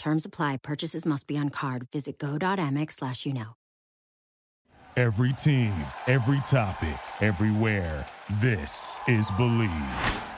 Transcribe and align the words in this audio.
Terms 0.00 0.24
apply. 0.24 0.56
Purchases 0.62 1.04
must 1.04 1.26
be 1.26 1.36
on 1.36 1.50
card. 1.50 1.86
Visit 1.92 2.18
go.amex 2.18 2.92
slash 2.94 3.26
you 3.26 3.34
know. 3.34 3.54
Every 4.96 5.32
team, 5.32 5.86
every 6.08 6.40
topic, 6.40 6.98
everywhere. 7.20 8.06
This 8.40 8.98
is 9.06 9.30
Bleav. 9.32 10.29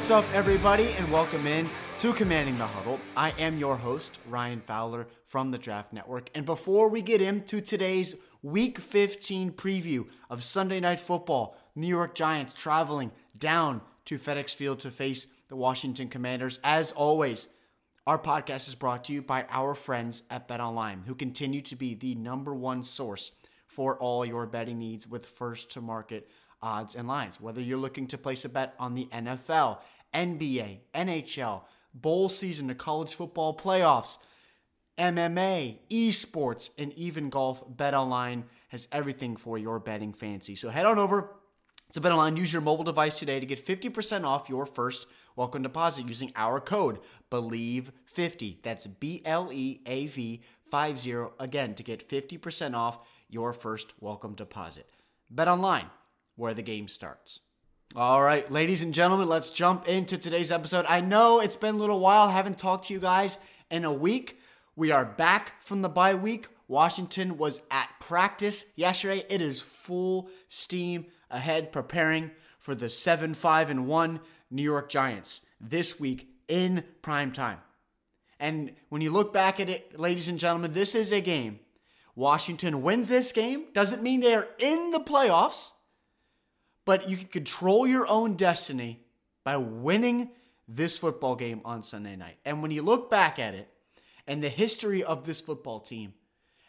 What's 0.00 0.10
up, 0.10 0.24
everybody, 0.32 0.92
and 0.92 1.12
welcome 1.12 1.46
in 1.46 1.68
to 1.98 2.14
Commanding 2.14 2.56
the 2.56 2.66
Huddle. 2.66 2.98
I 3.14 3.32
am 3.32 3.58
your 3.58 3.76
host, 3.76 4.18
Ryan 4.26 4.62
Fowler 4.62 5.06
from 5.26 5.50
the 5.50 5.58
Draft 5.58 5.92
Network. 5.92 6.30
And 6.34 6.46
before 6.46 6.88
we 6.88 7.02
get 7.02 7.20
into 7.20 7.60
today's 7.60 8.14
Week 8.40 8.78
15 8.78 9.52
preview 9.52 10.06
of 10.30 10.42
Sunday 10.42 10.80
Night 10.80 11.00
Football, 11.00 11.54
New 11.74 11.86
York 11.86 12.14
Giants 12.14 12.54
traveling 12.54 13.12
down 13.36 13.82
to 14.06 14.16
FedEx 14.16 14.54
Field 14.54 14.80
to 14.80 14.90
face 14.90 15.26
the 15.50 15.56
Washington 15.56 16.08
Commanders, 16.08 16.60
as 16.64 16.92
always, 16.92 17.48
our 18.06 18.18
podcast 18.18 18.68
is 18.68 18.74
brought 18.74 19.04
to 19.04 19.12
you 19.12 19.20
by 19.20 19.44
our 19.50 19.74
friends 19.74 20.22
at 20.30 20.48
BetOnline, 20.48 21.04
who 21.04 21.14
continue 21.14 21.60
to 21.60 21.76
be 21.76 21.92
the 21.92 22.14
number 22.14 22.54
one 22.54 22.82
source 22.82 23.32
for 23.66 23.98
all 23.98 24.24
your 24.24 24.46
betting 24.46 24.78
needs 24.78 25.06
with 25.06 25.26
first 25.26 25.70
to 25.72 25.82
market 25.82 26.26
odds 26.62 26.94
and 26.94 27.08
lines. 27.08 27.40
Whether 27.40 27.60
you're 27.60 27.78
looking 27.78 28.06
to 28.08 28.18
place 28.18 28.44
a 28.44 28.48
bet 28.48 28.74
on 28.78 28.94
the 28.94 29.08
NFL, 29.12 29.78
NBA, 30.14 30.78
NHL, 30.94 31.62
bowl 31.94 32.28
season, 32.28 32.66
the 32.66 32.74
college 32.74 33.14
football 33.14 33.56
playoffs, 33.56 34.18
MMA, 34.98 35.78
esports, 35.90 36.70
and 36.76 36.92
even 36.94 37.30
golf, 37.30 37.64
BetOnline 37.76 38.44
has 38.68 38.86
everything 38.92 39.36
for 39.36 39.56
your 39.58 39.78
betting 39.78 40.12
fancy. 40.12 40.54
So 40.54 40.68
head 40.70 40.86
on 40.86 40.98
over 40.98 41.30
to 41.92 42.00
BetOnline. 42.00 42.36
Use 42.36 42.52
your 42.52 42.62
mobile 42.62 42.84
device 42.84 43.18
today 43.18 43.40
to 43.40 43.46
get 43.46 43.64
50% 43.64 44.24
off 44.24 44.48
your 44.48 44.66
first 44.66 45.06
welcome 45.36 45.62
deposit 45.62 46.06
using 46.06 46.32
our 46.36 46.60
code 46.60 46.98
BLEAV50. 47.30 48.62
That's 48.62 48.86
B 48.86 49.22
L 49.24 49.50
E 49.52 49.80
A 49.86 50.06
V 50.06 50.42
50 50.70 51.14
again 51.38 51.74
to 51.74 51.82
get 51.82 52.08
50% 52.08 52.74
off 52.74 52.98
your 53.28 53.52
first 53.52 53.94
welcome 54.00 54.34
deposit. 54.34 54.86
BetOnline 55.34 55.90
where 56.40 56.54
the 56.54 56.62
game 56.62 56.88
starts. 56.88 57.40
All 57.94 58.22
right, 58.22 58.50
ladies 58.50 58.82
and 58.82 58.94
gentlemen, 58.94 59.28
let's 59.28 59.50
jump 59.50 59.86
into 59.86 60.16
today's 60.16 60.50
episode. 60.50 60.86
I 60.88 61.00
know 61.00 61.40
it's 61.40 61.56
been 61.56 61.74
a 61.74 61.78
little 61.78 62.00
while, 62.00 62.28
haven't 62.28 62.58
talked 62.58 62.86
to 62.86 62.94
you 62.94 62.98
guys 63.00 63.36
in 63.70 63.84
a 63.84 63.92
week. 63.92 64.40
We 64.74 64.90
are 64.90 65.04
back 65.04 65.60
from 65.60 65.82
the 65.82 65.90
bye 65.90 66.14
week. 66.14 66.48
Washington 66.66 67.36
was 67.36 67.60
at 67.70 67.90
practice 68.00 68.64
yesterday. 68.74 69.22
It 69.28 69.42
is 69.42 69.60
full 69.60 70.30
steam 70.48 71.06
ahead 71.30 71.72
preparing 71.72 72.30
for 72.58 72.74
the 72.74 72.86
7-5 72.86 73.68
and 73.68 73.86
1 73.86 74.20
New 74.50 74.62
York 74.62 74.88
Giants 74.88 75.42
this 75.60 76.00
week 76.00 76.28
in 76.48 76.84
prime 77.02 77.32
time. 77.32 77.58
And 78.38 78.72
when 78.88 79.02
you 79.02 79.10
look 79.10 79.34
back 79.34 79.60
at 79.60 79.68
it, 79.68 79.98
ladies 79.98 80.28
and 80.28 80.38
gentlemen, 80.38 80.72
this 80.72 80.94
is 80.94 81.12
a 81.12 81.20
game. 81.20 81.60
Washington 82.14 82.80
wins 82.80 83.08
this 83.08 83.30
game 83.30 83.66
doesn't 83.74 84.02
mean 84.02 84.20
they're 84.20 84.48
in 84.58 84.90
the 84.92 85.00
playoffs 85.00 85.72
but 86.90 87.08
you 87.08 87.16
can 87.16 87.28
control 87.28 87.86
your 87.86 88.04
own 88.08 88.34
destiny 88.34 88.98
by 89.44 89.56
winning 89.56 90.28
this 90.66 90.98
football 90.98 91.36
game 91.36 91.60
on 91.64 91.84
Sunday 91.84 92.16
night. 92.16 92.38
And 92.44 92.62
when 92.62 92.72
you 92.72 92.82
look 92.82 93.08
back 93.08 93.38
at 93.38 93.54
it 93.54 93.68
and 94.26 94.42
the 94.42 94.48
history 94.48 95.04
of 95.04 95.22
this 95.22 95.40
football 95.40 95.78
team 95.78 96.14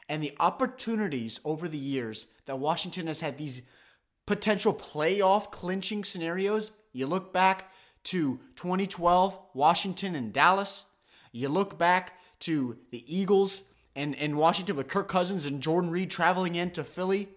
and 0.07 0.21
the 0.21 0.35
opportunities 0.39 1.39
over 1.43 1.67
the 1.67 1.79
years 1.79 2.27
that 2.45 2.59
Washington 2.59 3.07
has 3.07 3.19
had 3.19 3.39
these 3.39 3.63
potential 4.27 4.75
playoff 4.75 5.49
clinching 5.49 6.03
scenarios, 6.03 6.69
you 6.93 7.07
look 7.07 7.33
back 7.33 7.71
to 8.03 8.39
2012, 8.57 9.39
Washington 9.55 10.13
and 10.13 10.31
Dallas. 10.31 10.85
You 11.31 11.49
look 11.49 11.79
back 11.79 12.13
to 12.41 12.77
the 12.91 13.03
Eagles 13.07 13.63
and, 13.95 14.15
and 14.17 14.37
Washington 14.37 14.75
with 14.75 14.87
Kirk 14.87 15.07
Cousins 15.07 15.47
and 15.47 15.63
Jordan 15.63 15.89
Reed 15.89 16.11
traveling 16.11 16.53
into 16.53 16.83
Philly 16.83 17.27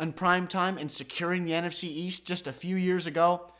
on 0.00 0.12
prime 0.12 0.46
time 0.46 0.78
and 0.78 0.90
securing 0.90 1.44
the 1.44 1.52
NFC 1.52 1.84
East 1.84 2.26
just 2.26 2.46
a 2.46 2.52
few 2.52 2.74
years 2.76 3.06
ago. 3.06 3.50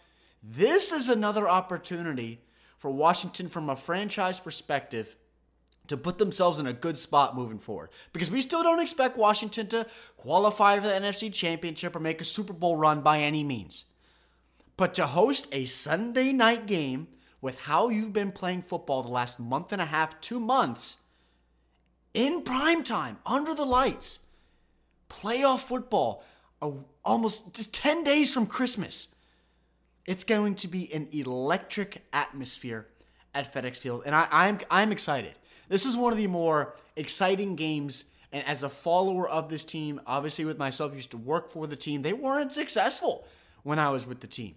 This 0.43 0.91
is 0.91 1.09
another 1.09 1.49
opportunity 1.49 2.41
for 2.79 2.91
Washington 2.91 3.47
from 3.47 3.69
a 3.69 3.77
franchise 3.77 4.41
perspective 4.41 5.17
to 5.87 5.99
put 5.99 6.19
themselves 6.19 6.59
in 6.59 6.67
a 6.67 6.73
good 6.73 6.97
spot 6.97 7.37
moving 7.37 7.59
forward. 7.59 7.91
Because 8.13 8.31
we 8.31 8.41
still 8.41 8.63
don't 8.63 8.81
expect 8.81 9.19
Washington 9.19 9.67
to 9.69 9.87
qualify 10.17 10.79
for 10.79 10.87
the 10.87 10.95
NFC 10.95 11.33
Championship 11.33 11.95
or 11.95 12.01
make 12.01 12.21
a 12.21 12.25
Super 12.25 12.55
Bowl 12.55 12.77
run 12.77 13.03
by 13.03 13.19
any 13.19 13.45
means. 13.45 13.85
But 14.79 14.95
to 14.95 15.09
host 15.09 15.47
a 15.53 15.67
Sunday 15.67 16.33
night 16.33 16.67
game 16.67 17.09
with 17.43 17.63
how 17.63 17.89
you've 17.89 18.15
been 18.15 18.33
playing 18.33 18.63
football 18.63 19.03
the 19.03 19.11
last 19.11 19.39
month 19.39 19.73
and 19.73 19.83
a 19.83 19.87
half, 19.87 20.21
two 20.23 20.41
months, 20.41 20.97
in 22.15 22.43
prime 22.43 22.83
time, 22.83 23.19
under 23.27 23.53
the 23.53 23.67
lights, 23.67 24.21
playoff 25.11 25.61
football, 25.61 26.25
almost 27.05 27.55
just 27.55 27.73
10 27.75 28.05
days 28.05 28.33
from 28.33 28.47
Christmas. 28.47 29.09
It's 30.07 30.25
going 30.25 30.57
to 30.57 30.69
be 30.69 30.93
an 30.93 31.09
electric 31.13 32.03
atmosphere 32.13 32.87
at 33.35 33.53
FedEx 33.53 33.77
Field, 33.77 34.03
and 34.07 34.15
I, 34.15 34.27
I'm, 34.31 34.59
I'm 34.71 34.93
excited. 34.93 35.35
This 35.69 35.87
is 35.87 35.97
one 35.97 36.13
of 36.13 36.19
the 36.19 36.27
more 36.27 36.75
exciting 36.97 37.55
games, 37.55 38.05
and 38.33 38.45
as 38.47 38.63
a 38.63 38.69
follower 38.69 39.29
of 39.29 39.49
this 39.49 39.65
team, 39.65 40.01
obviously 40.07 40.45
with 40.45 40.59
myself, 40.59 40.95
used 40.95 41.13
to 41.13 41.17
work 41.17 41.49
for 41.49 41.67
the 41.67 41.77
team, 41.77 42.03
they 42.03 42.13
weren't 42.13 42.53
successful 42.53 43.25
when 43.63 43.79
I 43.79 43.91
was 43.91 44.07
with 44.07 44.21
the 44.21 44.27
team. 44.27 44.57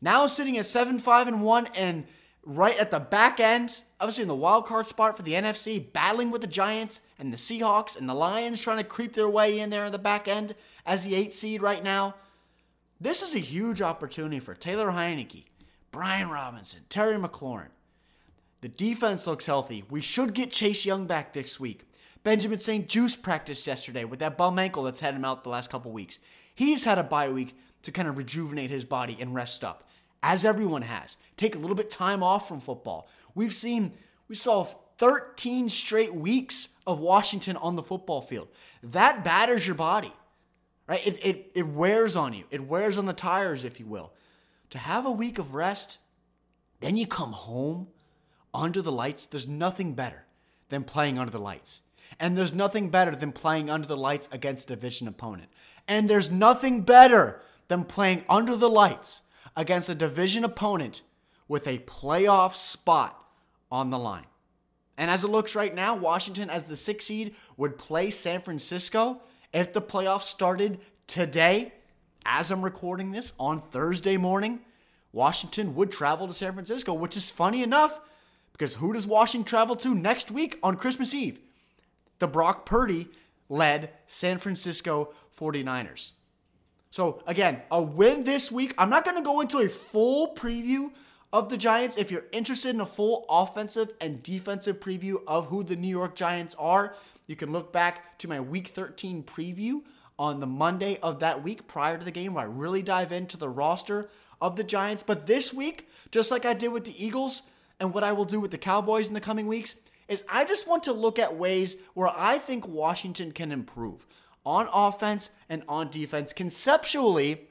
Now 0.00 0.26
sitting 0.26 0.56
at 0.58 0.66
7 0.66 0.98
5 0.98 1.28
and 1.28 1.42
1 1.42 1.66
and 1.74 2.06
right 2.44 2.76
at 2.78 2.90
the 2.90 3.00
back 3.00 3.38
end, 3.38 3.82
obviously 4.00 4.22
in 4.22 4.28
the 4.28 4.34
wild 4.34 4.66
card 4.66 4.86
spot 4.86 5.16
for 5.16 5.22
the 5.22 5.34
NFC, 5.34 5.92
battling 5.92 6.30
with 6.30 6.40
the 6.40 6.46
Giants 6.46 7.00
and 7.18 7.32
the 7.32 7.36
Seahawks 7.36 7.98
and 7.98 8.08
the 8.08 8.14
Lions 8.14 8.60
trying 8.60 8.78
to 8.78 8.84
creep 8.84 9.12
their 9.12 9.28
way 9.28 9.58
in 9.58 9.70
there 9.70 9.84
in 9.84 9.92
the 9.92 9.98
back 9.98 10.26
end 10.26 10.54
as 10.86 11.04
the 11.04 11.14
eight 11.14 11.34
seed 11.34 11.62
right 11.62 11.82
now. 11.82 12.14
This 13.00 13.22
is 13.22 13.34
a 13.34 13.40
huge 13.40 13.80
opportunity 13.80 14.40
for 14.40 14.54
Taylor 14.54 14.88
Heinicke, 14.88 15.44
Brian 15.90 16.28
Robinson, 16.28 16.80
Terry 16.88 17.16
McLaurin. 17.16 17.68
The 18.60 18.68
defense 18.68 19.26
looks 19.26 19.46
healthy. 19.46 19.84
We 19.88 20.02
should 20.02 20.34
get 20.34 20.50
Chase 20.50 20.84
Young 20.84 21.06
back 21.06 21.32
this 21.32 21.58
week. 21.58 21.86
Benjamin 22.22 22.58
St-Juste 22.58 23.22
practiced 23.22 23.66
yesterday 23.66 24.04
with 24.04 24.18
that 24.18 24.36
bum 24.36 24.58
ankle 24.58 24.82
that's 24.82 25.00
had 25.00 25.14
him 25.14 25.24
out 25.24 25.42
the 25.42 25.48
last 25.48 25.70
couple 25.70 25.90
weeks. 25.92 26.18
He's 26.54 26.84
had 26.84 26.98
a 26.98 27.02
bye 27.02 27.30
week 27.30 27.56
to 27.82 27.92
kind 27.92 28.06
of 28.06 28.18
rejuvenate 28.18 28.68
his 28.68 28.84
body 28.84 29.16
and 29.18 29.34
rest 29.34 29.64
up 29.64 29.88
as 30.22 30.44
everyone 30.44 30.82
has. 30.82 31.16
Take 31.36 31.54
a 31.54 31.58
little 31.58 31.76
bit 31.76 31.90
time 31.90 32.22
off 32.22 32.46
from 32.46 32.60
football. 32.60 33.08
We've 33.34 33.54
seen, 33.54 33.94
we 34.28 34.34
saw 34.34 34.64
13 34.98 35.70
straight 35.70 36.14
weeks 36.14 36.68
of 36.86 36.98
Washington 36.98 37.56
on 37.56 37.76
the 37.76 37.82
football 37.82 38.20
field. 38.20 38.48
That 38.82 39.24
batters 39.24 39.66
your 39.66 39.76
body, 39.76 40.12
right? 40.90 41.06
It, 41.06 41.24
it, 41.24 41.52
it 41.54 41.66
wears 41.68 42.16
on 42.16 42.32
you, 42.32 42.44
it 42.50 42.66
wears 42.66 42.98
on 42.98 43.06
the 43.06 43.12
tires, 43.12 43.64
if 43.64 43.78
you 43.78 43.86
will. 43.86 44.12
To 44.70 44.78
have 44.78 45.06
a 45.06 45.10
week 45.10 45.38
of 45.38 45.54
rest, 45.54 45.98
then 46.80 46.96
you 46.96 47.06
come 47.06 47.32
home 47.32 47.86
under 48.52 48.82
the 48.82 48.90
lights, 48.90 49.26
there's 49.26 49.46
nothing 49.46 49.94
better 49.94 50.24
than 50.68 50.82
playing 50.82 51.18
under 51.18 51.30
the 51.30 51.38
lights. 51.38 51.82
And 52.18 52.36
there's 52.36 52.52
nothing 52.52 52.90
better 52.90 53.14
than 53.14 53.30
playing 53.30 53.70
under 53.70 53.86
the 53.86 53.96
lights 53.96 54.28
against 54.32 54.68
a 54.68 54.74
division 54.74 55.06
opponent. 55.06 55.48
And 55.86 56.10
there's 56.10 56.28
nothing 56.28 56.82
better 56.82 57.40
than 57.68 57.84
playing 57.84 58.24
under 58.28 58.56
the 58.56 58.68
lights 58.68 59.22
against 59.56 59.88
a 59.88 59.94
division 59.94 60.42
opponent 60.42 61.02
with 61.46 61.68
a 61.68 61.78
playoff 61.78 62.54
spot 62.54 63.24
on 63.70 63.90
the 63.90 63.98
line. 63.98 64.26
And 64.98 65.08
as 65.08 65.22
it 65.22 65.28
looks 65.28 65.54
right 65.54 65.74
now, 65.74 65.94
Washington, 65.94 66.50
as 66.50 66.64
the 66.64 66.76
sixth 66.76 67.06
seed, 67.06 67.36
would 67.56 67.78
play 67.78 68.10
San 68.10 68.40
Francisco 68.40 69.20
if 69.52 69.72
the 69.72 69.82
playoffs 69.82 70.22
started 70.22 70.78
today. 71.06 71.72
As 72.26 72.50
I'm 72.50 72.62
recording 72.62 73.12
this 73.12 73.32
on 73.38 73.60
Thursday 73.60 74.16
morning, 74.16 74.60
Washington 75.12 75.74
would 75.74 75.90
travel 75.90 76.26
to 76.26 76.34
San 76.34 76.52
Francisco, 76.52 76.92
which 76.92 77.16
is 77.16 77.30
funny 77.30 77.62
enough 77.62 77.98
because 78.52 78.74
who 78.74 78.92
does 78.92 79.06
Washington 79.06 79.46
travel 79.46 79.74
to 79.76 79.94
next 79.94 80.30
week 80.30 80.58
on 80.62 80.76
Christmas 80.76 81.14
Eve? 81.14 81.40
the 82.20 82.28
Brock 82.28 82.64
Purdy 82.64 83.08
led 83.48 83.90
San 84.06 84.38
Francisco 84.38 85.12
49ers. 85.36 86.12
So, 86.90 87.22
again, 87.26 87.62
a 87.70 87.82
win 87.82 88.24
this 88.24 88.52
week. 88.52 88.74
I'm 88.78 88.90
not 88.90 89.04
going 89.04 89.16
to 89.16 89.22
go 89.22 89.40
into 89.40 89.58
a 89.58 89.68
full 89.68 90.34
preview 90.34 90.92
of 91.32 91.48
the 91.48 91.56
Giants. 91.56 91.96
If 91.96 92.10
you're 92.10 92.26
interested 92.32 92.74
in 92.74 92.80
a 92.80 92.86
full 92.86 93.24
offensive 93.28 93.92
and 94.00 94.22
defensive 94.22 94.80
preview 94.80 95.16
of 95.26 95.46
who 95.46 95.64
the 95.64 95.76
New 95.76 95.88
York 95.88 96.14
Giants 96.14 96.54
are, 96.58 96.94
you 97.30 97.36
can 97.36 97.52
look 97.52 97.72
back 97.72 98.18
to 98.18 98.26
my 98.26 98.40
week 98.40 98.66
13 98.66 99.22
preview 99.22 99.82
on 100.18 100.40
the 100.40 100.48
Monday 100.48 100.98
of 101.00 101.20
that 101.20 101.44
week 101.44 101.68
prior 101.68 101.96
to 101.96 102.04
the 102.04 102.10
game 102.10 102.34
where 102.34 102.42
I 102.42 102.48
really 102.48 102.82
dive 102.82 103.12
into 103.12 103.36
the 103.36 103.48
roster 103.48 104.10
of 104.40 104.56
the 104.56 104.64
Giants. 104.64 105.04
But 105.04 105.28
this 105.28 105.54
week, 105.54 105.88
just 106.10 106.32
like 106.32 106.44
I 106.44 106.54
did 106.54 106.72
with 106.72 106.86
the 106.86 107.04
Eagles 107.04 107.42
and 107.78 107.94
what 107.94 108.02
I 108.02 108.10
will 108.10 108.24
do 108.24 108.40
with 108.40 108.50
the 108.50 108.58
Cowboys 108.58 109.06
in 109.06 109.14
the 109.14 109.20
coming 109.20 109.46
weeks, 109.46 109.76
is 110.08 110.24
I 110.28 110.44
just 110.44 110.66
want 110.66 110.82
to 110.82 110.92
look 110.92 111.20
at 111.20 111.36
ways 111.36 111.76
where 111.94 112.10
I 112.12 112.38
think 112.38 112.66
Washington 112.66 113.30
can 113.30 113.52
improve 113.52 114.08
on 114.44 114.68
offense 114.72 115.30
and 115.48 115.62
on 115.68 115.88
defense 115.88 116.32
conceptually 116.32 117.46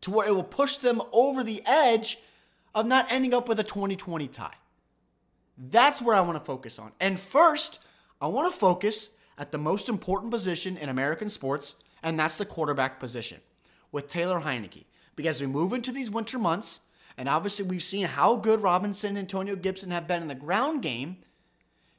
to 0.00 0.10
where 0.10 0.26
it 0.26 0.34
will 0.34 0.42
push 0.42 0.78
them 0.78 1.02
over 1.12 1.44
the 1.44 1.62
edge 1.66 2.18
of 2.74 2.86
not 2.86 3.12
ending 3.12 3.34
up 3.34 3.46
with 3.46 3.60
a 3.60 3.64
2020 3.64 4.26
tie. 4.28 4.54
That's 5.58 6.00
where 6.00 6.16
I 6.16 6.22
want 6.22 6.38
to 6.38 6.44
focus 6.44 6.78
on. 6.78 6.92
And 6.98 7.20
first, 7.20 7.80
I 8.20 8.28
want 8.28 8.52
to 8.52 8.58
focus 8.58 9.10
at 9.36 9.52
the 9.52 9.58
most 9.58 9.88
important 9.88 10.30
position 10.30 10.76
in 10.76 10.88
American 10.88 11.28
sports, 11.28 11.74
and 12.02 12.18
that's 12.18 12.38
the 12.38 12.46
quarterback 12.46 12.98
position 12.98 13.40
with 13.92 14.08
Taylor 14.08 14.40
Heinicke. 14.40 14.84
Because 15.14 15.40
we 15.40 15.46
move 15.46 15.72
into 15.72 15.92
these 15.92 16.10
winter 16.10 16.38
months, 16.38 16.80
and 17.18 17.28
obviously 17.28 17.66
we've 17.66 17.82
seen 17.82 18.06
how 18.06 18.36
good 18.36 18.62
Robinson 18.62 19.10
and 19.10 19.18
Antonio 19.18 19.56
Gibson 19.56 19.90
have 19.90 20.06
been 20.06 20.22
in 20.22 20.28
the 20.28 20.34
ground 20.34 20.82
game. 20.82 21.18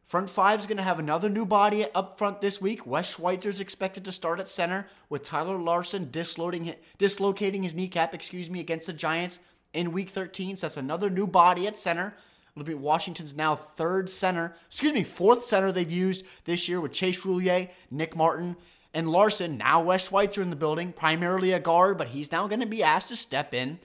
Front 0.04 0.30
five 0.30 0.60
is 0.60 0.66
going 0.66 0.78
to 0.78 0.84
have 0.84 1.00
another 1.00 1.30
new 1.30 1.46
body 1.46 1.86
up 1.94 2.18
front 2.18 2.42
this 2.42 2.62
week. 2.62 2.88
Wes 2.88 3.10
Schweitzer 3.10 3.50
is 3.50 3.60
expected 3.60 4.06
to 4.06 4.12
start 4.12 4.40
at 4.40 4.48
center 4.48 4.88
with 5.10 5.24
Tyler 5.24 5.60
Larsen 5.60 6.10
dislocating 6.10 7.64
his 7.64 7.76
kneecap, 7.76 8.16
excuse 8.16 8.50
me, 8.50 8.60
against 8.60 8.88
the 8.88 8.94
Giants 8.94 9.40
in 9.74 9.92
Week 9.92 10.10
13. 10.10 10.56
So 10.58 10.68
that's 10.68 10.78
another 10.78 11.10
new 11.10 11.28
body 11.28 11.68
at 11.68 11.78
center. 11.78 12.16
It'll 12.58 12.66
be 12.66 12.74
Washington's 12.74 13.36
now 13.36 13.56
third 13.56 14.10
center, 14.10 14.56
excuse 14.66 14.92
me, 14.92 15.04
fourth 15.04 15.44
center 15.44 15.72
they've 15.72 15.92
used 15.92 16.26
this 16.46 16.68
year 16.68 16.82
with 16.82 16.92
Chase 16.92 17.24
Roullier, 17.24 17.70
Nick 17.92 18.16
Martin, 18.16 18.56
and 18.96 19.12
Larsen. 19.12 19.60
Now 19.60 19.84
Wes 19.84 20.08
Schweitzer 20.08 20.42
in 20.42 20.50
the 20.50 20.56
building, 20.56 20.92
primarily 20.92 21.52
a 21.52 21.60
guard, 21.60 22.00
but 22.00 22.08
he's 22.08 22.32
now 22.32 22.48
going 22.48 22.62
to 22.62 22.66
be 22.66 22.82
asked 22.82 23.10
to 23.10 23.16
step 23.16 23.54
in 23.54 23.78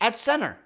at 0.00 0.16
center. 0.16 0.58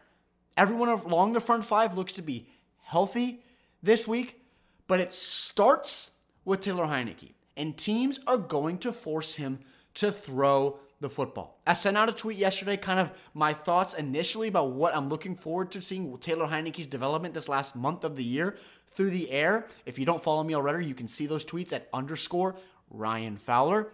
Everyone 0.59 0.91
along 0.91 1.33
the 1.33 1.41
front 1.41 1.65
five 1.65 1.97
looks 1.97 2.13
to 2.13 2.23
be 2.23 2.47
healthy 2.83 3.41
this 3.83 4.07
week. 4.07 4.43
But 4.87 5.01
it 5.01 5.15
starts 5.15 6.11
with 6.45 6.61
Taylor 6.61 6.85
Heinicke, 6.85 7.33
and 7.57 7.79
teams 7.79 8.21
are 8.27 8.37
going 8.37 8.77
to 8.81 8.93
force 8.93 9.37
him 9.37 9.61
to 9.95 10.13
throw 10.13 10.81
the 11.05 11.11
football. 11.11 11.61
I 11.67 11.75
sent 11.75 11.97
out 11.97 12.09
a 12.09 12.13
tweet 12.13 12.39
yesterday, 12.39 12.77
kind 12.77 12.99
of 12.99 13.13
my 13.35 13.53
thoughts 13.53 13.95
initially 13.95 14.49
about 14.49 14.73
what 14.73 14.97
I'm 14.97 15.09
looking 15.09 15.37
forward 15.37 15.71
to 15.73 15.81
seeing 15.81 16.17
Taylor 16.19 16.47
Heinicke's 16.47 16.87
development 16.87 17.35
this 17.35 17.49
last 17.49 17.77
month 17.77 18.05
of 18.05 18.17
the 18.17 18.25
year 18.25 18.57
through 18.89 19.11
the 19.11 19.31
air. 19.31 19.69
If 19.85 19.99
you 19.99 20.07
don't 20.07 20.23
follow 20.23 20.43
me 20.43 20.55
already, 20.55 20.87
you 20.87 20.95
can 20.95 21.07
see 21.07 21.27
those 21.27 21.45
tweets 21.45 21.73
at 21.73 21.89
underscore 21.93 22.57
Ryan 22.91 23.37
Fowler. 23.37 23.93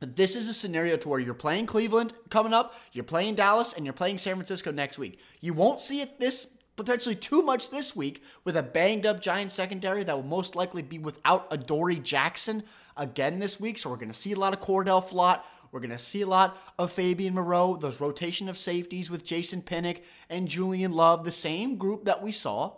But 0.00 0.16
this 0.16 0.34
is 0.34 0.48
a 0.48 0.52
scenario 0.52 0.96
to 0.96 1.08
where 1.08 1.20
you're 1.20 1.32
playing 1.32 1.66
Cleveland 1.66 2.12
coming 2.28 2.52
up, 2.52 2.74
you're 2.90 3.04
playing 3.04 3.36
Dallas, 3.36 3.72
and 3.72 3.86
you're 3.86 3.92
playing 3.92 4.18
San 4.18 4.34
Francisco 4.34 4.72
next 4.72 4.98
week. 4.98 5.20
You 5.40 5.54
won't 5.54 5.78
see 5.78 6.00
it 6.00 6.18
this 6.18 6.48
potentially 6.76 7.14
too 7.14 7.42
much 7.42 7.70
this 7.70 7.94
week 7.94 8.22
with 8.44 8.56
a 8.56 8.62
banged 8.62 9.06
up 9.06 9.20
Giant 9.20 9.52
secondary 9.52 10.04
that 10.04 10.16
will 10.16 10.22
most 10.22 10.56
likely 10.56 10.82
be 10.82 10.98
without 10.98 11.50
Adoree 11.50 12.02
Jackson 12.02 12.64
again 12.96 13.38
this 13.38 13.60
week. 13.60 13.78
So 13.78 13.90
we're 13.90 13.96
going 13.96 14.12
to 14.12 14.18
see 14.18 14.32
a 14.32 14.38
lot 14.38 14.54
of 14.54 14.60
Cordell 14.60 15.04
Flott. 15.04 15.42
We're 15.70 15.80
going 15.80 15.90
to 15.90 15.98
see 15.98 16.20
a 16.20 16.26
lot 16.26 16.58
of 16.78 16.92
Fabian 16.92 17.34
Moreau, 17.34 17.76
those 17.76 18.00
rotation 18.00 18.48
of 18.48 18.58
safeties 18.58 19.10
with 19.10 19.24
Jason 19.24 19.62
Pinnock 19.62 19.98
and 20.28 20.48
Julian 20.48 20.92
Love, 20.92 21.24
the 21.24 21.32
same 21.32 21.76
group 21.76 22.04
that 22.04 22.22
we 22.22 22.32
saw 22.32 22.74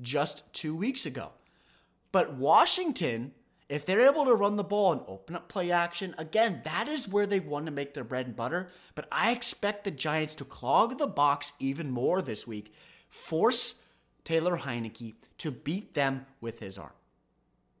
just 0.00 0.50
two 0.54 0.74
weeks 0.74 1.04
ago. 1.04 1.32
But 2.10 2.34
Washington, 2.34 3.32
if 3.68 3.84
they're 3.84 4.08
able 4.08 4.24
to 4.24 4.34
run 4.34 4.56
the 4.56 4.64
ball 4.64 4.92
and 4.92 5.02
open 5.06 5.36
up 5.36 5.48
play 5.48 5.70
action, 5.70 6.14
again, 6.16 6.62
that 6.64 6.88
is 6.88 7.06
where 7.06 7.26
they 7.26 7.40
want 7.40 7.66
to 7.66 7.72
make 7.72 7.92
their 7.92 8.04
bread 8.04 8.26
and 8.26 8.36
butter. 8.36 8.70
But 8.94 9.08
I 9.12 9.30
expect 9.32 9.84
the 9.84 9.90
Giants 9.90 10.34
to 10.36 10.44
clog 10.44 10.98
the 10.98 11.06
box 11.06 11.52
even 11.58 11.90
more 11.90 12.22
this 12.22 12.46
week 12.46 12.72
force 13.08 13.76
Taylor 14.24 14.58
Heinicke 14.58 15.14
to 15.38 15.50
beat 15.50 15.94
them 15.94 16.26
with 16.40 16.58
his 16.60 16.78
arm. 16.78 16.92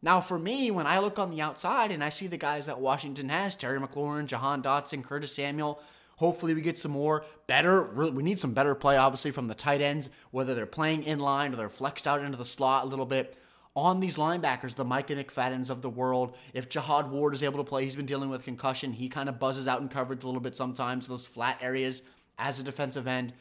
Now, 0.00 0.20
for 0.20 0.38
me, 0.38 0.70
when 0.70 0.86
I 0.86 1.00
look 1.00 1.18
on 1.18 1.30
the 1.30 1.40
outside 1.40 1.90
and 1.90 2.04
I 2.04 2.08
see 2.08 2.28
the 2.28 2.36
guys 2.36 2.66
that 2.66 2.80
Washington 2.80 3.28
has 3.30 3.56
Terry 3.56 3.80
McLaurin, 3.80 4.26
Jahan 4.26 4.62
Dotson, 4.62 5.02
Curtis 5.02 5.34
Samuel, 5.34 5.82
hopefully 6.16 6.54
we 6.54 6.62
get 6.62 6.78
some 6.78 6.92
more 6.92 7.24
better. 7.48 7.82
We 7.82 8.22
need 8.22 8.38
some 8.38 8.54
better 8.54 8.76
play, 8.76 8.96
obviously, 8.96 9.32
from 9.32 9.48
the 9.48 9.56
tight 9.56 9.80
ends, 9.80 10.08
whether 10.30 10.54
they're 10.54 10.66
playing 10.66 11.02
in 11.02 11.18
line 11.18 11.52
or 11.52 11.56
they're 11.56 11.68
flexed 11.68 12.06
out 12.06 12.22
into 12.22 12.38
the 12.38 12.44
slot 12.44 12.84
a 12.84 12.88
little 12.88 13.06
bit. 13.06 13.36
On 13.74 14.00
these 14.00 14.16
linebackers, 14.16 14.74
the 14.74 14.84
Micah 14.84 15.14
McFadden's 15.14 15.70
of 15.70 15.82
the 15.82 15.90
world, 15.90 16.36
if 16.52 16.68
Jihad 16.68 17.10
Ward 17.10 17.34
is 17.34 17.42
able 17.42 17.58
to 17.58 17.68
play, 17.68 17.84
he's 17.84 17.96
been 17.96 18.06
dealing 18.06 18.30
with 18.30 18.44
concussion. 18.44 18.92
He 18.92 19.08
kind 19.08 19.28
of 19.28 19.38
buzzes 19.38 19.68
out 19.68 19.80
in 19.80 19.88
coverage 19.88 20.22
a 20.24 20.26
little 20.26 20.40
bit 20.40 20.56
sometimes, 20.56 21.06
those 21.06 21.26
flat 21.26 21.58
areas 21.60 22.02
as 22.38 22.58
a 22.58 22.64
defensive 22.64 23.06
end. 23.06 23.32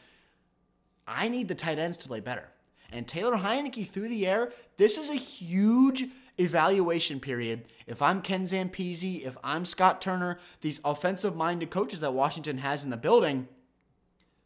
I 1.07 1.29
need 1.29 1.47
the 1.47 1.55
tight 1.55 1.79
ends 1.79 1.97
to 1.99 2.07
play 2.07 2.19
better. 2.19 2.49
And 2.91 3.07
Taylor 3.07 3.37
Heinicke 3.37 3.87
through 3.87 4.09
the 4.09 4.27
air, 4.27 4.51
this 4.77 4.97
is 4.97 5.09
a 5.09 5.15
huge 5.15 6.07
evaluation 6.37 7.19
period. 7.19 7.65
If 7.85 8.01
I'm 8.01 8.21
Ken 8.21 8.43
Zampese, 8.43 9.25
if 9.25 9.37
I'm 9.43 9.65
Scott 9.65 10.01
Turner, 10.01 10.39
these 10.61 10.79
offensive 10.85 11.35
minded 11.35 11.69
coaches 11.69 11.99
that 12.01 12.13
Washington 12.13 12.59
has 12.59 12.83
in 12.83 12.89
the 12.89 12.97
building, 12.97 13.47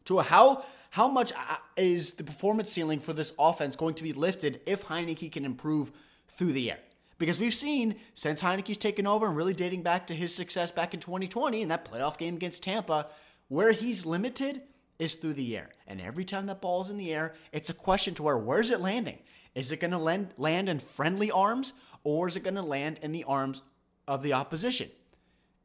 to 0.06 0.20
how 0.20 0.64
how 0.90 1.08
much 1.08 1.32
uh, 1.32 1.56
is 1.76 2.14
the 2.14 2.24
performance 2.24 2.70
ceiling 2.70 3.00
for 3.00 3.14
this 3.14 3.32
offense 3.38 3.76
going 3.76 3.94
to 3.94 4.02
be 4.02 4.12
lifted 4.12 4.60
if 4.66 4.84
Heinicke 4.84 5.32
can 5.32 5.44
improve 5.44 5.90
through 6.28 6.52
the 6.52 6.70
air? 6.70 6.78
Because 7.16 7.40
we've 7.40 7.54
seen 7.54 7.96
since 8.12 8.42
Heinicke's 8.42 8.76
taken 8.76 9.06
over 9.06 9.26
and 9.26 9.36
really 9.36 9.54
dating 9.54 9.82
back 9.82 10.06
to 10.08 10.14
his 10.14 10.34
success 10.34 10.70
back 10.70 10.92
in 10.92 11.00
2020 11.00 11.62
in 11.62 11.68
that 11.68 11.90
playoff 11.90 12.18
game 12.18 12.34
against 12.34 12.62
Tampa, 12.62 13.06
where 13.48 13.72
he's 13.72 14.04
limited, 14.04 14.60
is 14.98 15.14
through 15.14 15.34
the 15.34 15.56
air. 15.56 15.70
And 15.86 16.00
every 16.00 16.24
time 16.24 16.46
that 16.46 16.60
ball's 16.60 16.90
in 16.90 16.96
the 16.96 17.12
air, 17.12 17.34
it's 17.52 17.70
a 17.70 17.74
question 17.74 18.14
to 18.14 18.22
where 18.22 18.38
where's 18.38 18.70
it 18.70 18.80
landing? 18.80 19.18
Is 19.54 19.70
it 19.70 19.80
going 19.80 19.90
to 19.90 19.98
land, 19.98 20.68
in 20.68 20.78
friendly 20.78 21.30
arms 21.30 21.72
or 22.04 22.28
is 22.28 22.36
it 22.36 22.42
going 22.42 22.54
to 22.54 22.62
land 22.62 22.98
in 23.02 23.12
the 23.12 23.24
arms 23.24 23.62
of 24.08 24.22
the 24.22 24.32
opposition? 24.32 24.90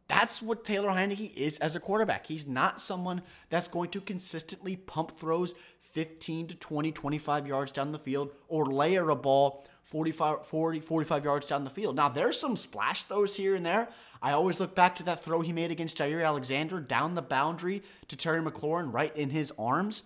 That's 0.07 0.41
what 0.41 0.63
Taylor 0.63 0.89
Heinicke 0.89 1.35
is 1.35 1.57
as 1.59 1.75
a 1.75 1.79
quarterback. 1.79 2.27
He's 2.27 2.47
not 2.47 2.81
someone 2.81 3.21
that's 3.49 3.67
going 3.67 3.89
to 3.91 4.01
consistently 4.01 4.75
pump 4.75 5.11
throws 5.11 5.53
15 5.91 6.47
to 6.47 6.55
20, 6.55 6.91
25 6.91 7.47
yards 7.47 7.71
down 7.71 7.91
the 7.91 7.99
field 7.99 8.31
or 8.47 8.65
layer 8.65 9.09
a 9.09 9.15
ball 9.15 9.65
45, 9.87 10.45
40, 10.45 10.81
45 10.81 11.23
yards 11.23 11.45
down 11.45 11.63
the 11.63 11.69
field. 11.69 11.95
Now, 11.95 12.09
there's 12.09 12.37
some 12.37 12.57
splash 12.57 13.03
throws 13.03 13.37
here 13.37 13.55
and 13.55 13.65
there. 13.65 13.87
I 14.21 14.31
always 14.31 14.59
look 14.59 14.75
back 14.75 14.97
to 14.97 15.03
that 15.03 15.23
throw 15.23 15.39
he 15.39 15.53
made 15.53 15.71
against 15.71 15.97
Jaire 15.97 16.25
Alexander 16.25 16.81
down 16.81 17.15
the 17.15 17.21
boundary 17.21 17.83
to 18.09 18.17
Terry 18.17 18.41
McLaurin 18.41 18.91
right 18.91 19.15
in 19.15 19.29
his 19.29 19.53
arms. 19.57 20.03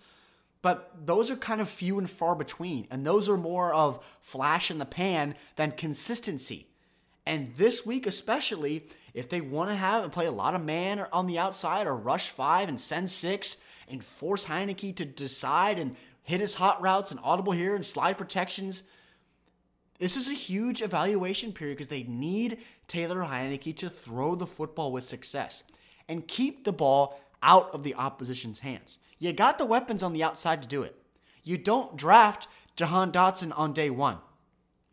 But 0.62 0.92
those 1.04 1.32
are 1.32 1.36
kind 1.36 1.60
of 1.60 1.68
few 1.68 1.98
and 1.98 2.08
far 2.08 2.36
between. 2.36 2.86
And 2.92 3.04
those 3.04 3.28
are 3.28 3.36
more 3.36 3.74
of 3.74 4.06
flash 4.20 4.70
in 4.70 4.78
the 4.78 4.86
pan 4.86 5.34
than 5.56 5.72
consistency. 5.72 6.68
And 7.26 7.52
this 7.56 7.84
week, 7.84 8.06
especially, 8.06 8.86
if 9.14 9.28
they 9.28 9.40
want 9.40 9.70
to 9.70 9.76
have 9.76 10.04
and 10.04 10.12
play 10.12 10.26
a 10.26 10.32
lot 10.32 10.54
of 10.54 10.62
man 10.64 11.04
on 11.12 11.26
the 11.26 11.40
outside 11.40 11.88
or 11.88 11.96
rush 11.96 12.30
five 12.30 12.68
and 12.68 12.80
send 12.80 13.10
six 13.10 13.56
and 13.88 14.04
force 14.04 14.44
Heinicke 14.44 14.94
to 14.94 15.04
decide 15.04 15.80
and 15.80 15.96
hit 16.22 16.40
his 16.40 16.54
hot 16.54 16.80
routes 16.80 17.10
and 17.10 17.18
audible 17.24 17.52
here 17.52 17.74
and 17.74 17.84
slide 17.84 18.16
protections– 18.16 18.84
this 20.02 20.16
is 20.16 20.28
a 20.28 20.34
huge 20.34 20.82
evaluation 20.82 21.52
period 21.52 21.76
because 21.76 21.86
they 21.86 22.02
need 22.02 22.58
Taylor 22.88 23.18
Heinicke 23.18 23.76
to 23.76 23.88
throw 23.88 24.34
the 24.34 24.48
football 24.48 24.90
with 24.90 25.04
success 25.04 25.62
and 26.08 26.26
keep 26.26 26.64
the 26.64 26.72
ball 26.72 27.20
out 27.40 27.72
of 27.72 27.84
the 27.84 27.94
opposition's 27.94 28.58
hands. 28.58 28.98
You 29.20 29.32
got 29.32 29.58
the 29.58 29.64
weapons 29.64 30.02
on 30.02 30.12
the 30.12 30.24
outside 30.24 30.60
to 30.62 30.66
do 30.66 30.82
it. 30.82 30.96
You 31.44 31.56
don't 31.56 31.96
draft 31.96 32.48
Jahan 32.74 33.12
Dotson 33.12 33.52
on 33.56 33.72
day 33.72 33.90
one. 33.90 34.18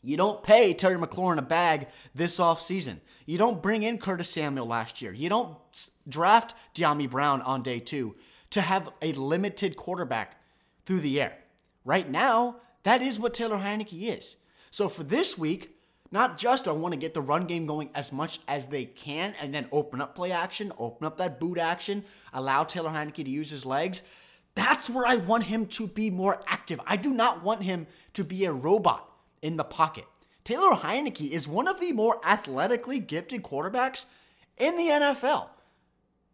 You 0.04 0.16
don't 0.16 0.44
pay 0.44 0.76
Terry 0.76 1.00
McLaurin 1.00 1.40
a 1.40 1.42
bag 1.42 1.88
this 2.14 2.40
offseason. 2.40 2.98
You 3.26 3.40
don't 3.40 3.64
bring 3.64 3.82
in 3.82 3.98
Curtis 3.98 4.30
Samuel 4.30 4.68
last 4.68 5.02
year. 5.02 5.12
You 5.12 5.28
don't 5.30 5.58
draft 6.08 6.54
Dyami 6.76 7.10
Brown 7.10 7.42
on 7.42 7.64
day 7.64 7.80
two 7.80 8.16
to 8.52 8.62
have 8.62 8.92
a 9.02 9.14
limited 9.14 9.76
quarterback 9.76 10.40
through 10.86 11.00
the 11.00 11.20
air. 11.20 11.36
Right 11.84 12.08
now, 12.08 12.58
that 12.84 13.02
is 13.02 13.20
what 13.20 13.34
Taylor 13.34 13.58
Heinicke 13.58 14.16
is. 14.16 14.38
So 14.72 14.90
for 14.90 15.04
this 15.04 15.38
week, 15.38 15.76
not 16.12 16.38
just 16.38 16.64
do 16.64 16.72
I 16.72 16.74
want 16.74 16.94
to 16.94 17.00
get 17.00 17.14
the 17.14 17.22
run 17.22 17.46
game 17.46 17.66
going 17.66 17.90
as 17.94 18.12
much 18.12 18.40
as 18.48 18.68
they 18.68 18.86
can 18.86 19.36
and 19.40 19.54
then 19.54 19.68
open 19.72 20.02
up 20.02 20.16
play 20.16 20.32
action, 20.32 20.74
open 20.78 21.06
up 21.06 21.18
that 21.18 21.40
boot 21.40 21.58
action, 21.58 22.04
allow 22.34 22.64
Taylor 22.64 22.90
Heinicke 22.90 23.26
to 23.26 23.30
use 23.32 23.50
his 23.50 23.66
legs. 23.66 24.02
That's 24.56 24.90
where 24.90 25.06
I 25.06 25.16
want 25.16 25.44
him 25.46 25.68
to 25.68 25.88
be 25.88 26.10
more 26.10 26.42
active. 26.48 26.82
I 26.86 26.96
do 26.96 27.14
not 27.14 27.44
want 27.44 27.64
him 27.64 27.88
to 28.14 28.24
be 28.24 28.46
a 28.46 28.52
robot 28.52 29.10
in 29.42 29.58
the 29.58 29.64
pocket. 29.64 30.06
Taylor 30.44 30.76
Heinicke 30.76 31.30
is 31.30 31.48
one 31.48 31.68
of 31.68 31.80
the 31.80 31.92
more 31.94 32.20
athletically 32.26 33.00
gifted 33.00 33.44
quarterbacks 33.44 34.06
in 34.58 34.78
the 34.78 34.88
NFL. 34.88 35.50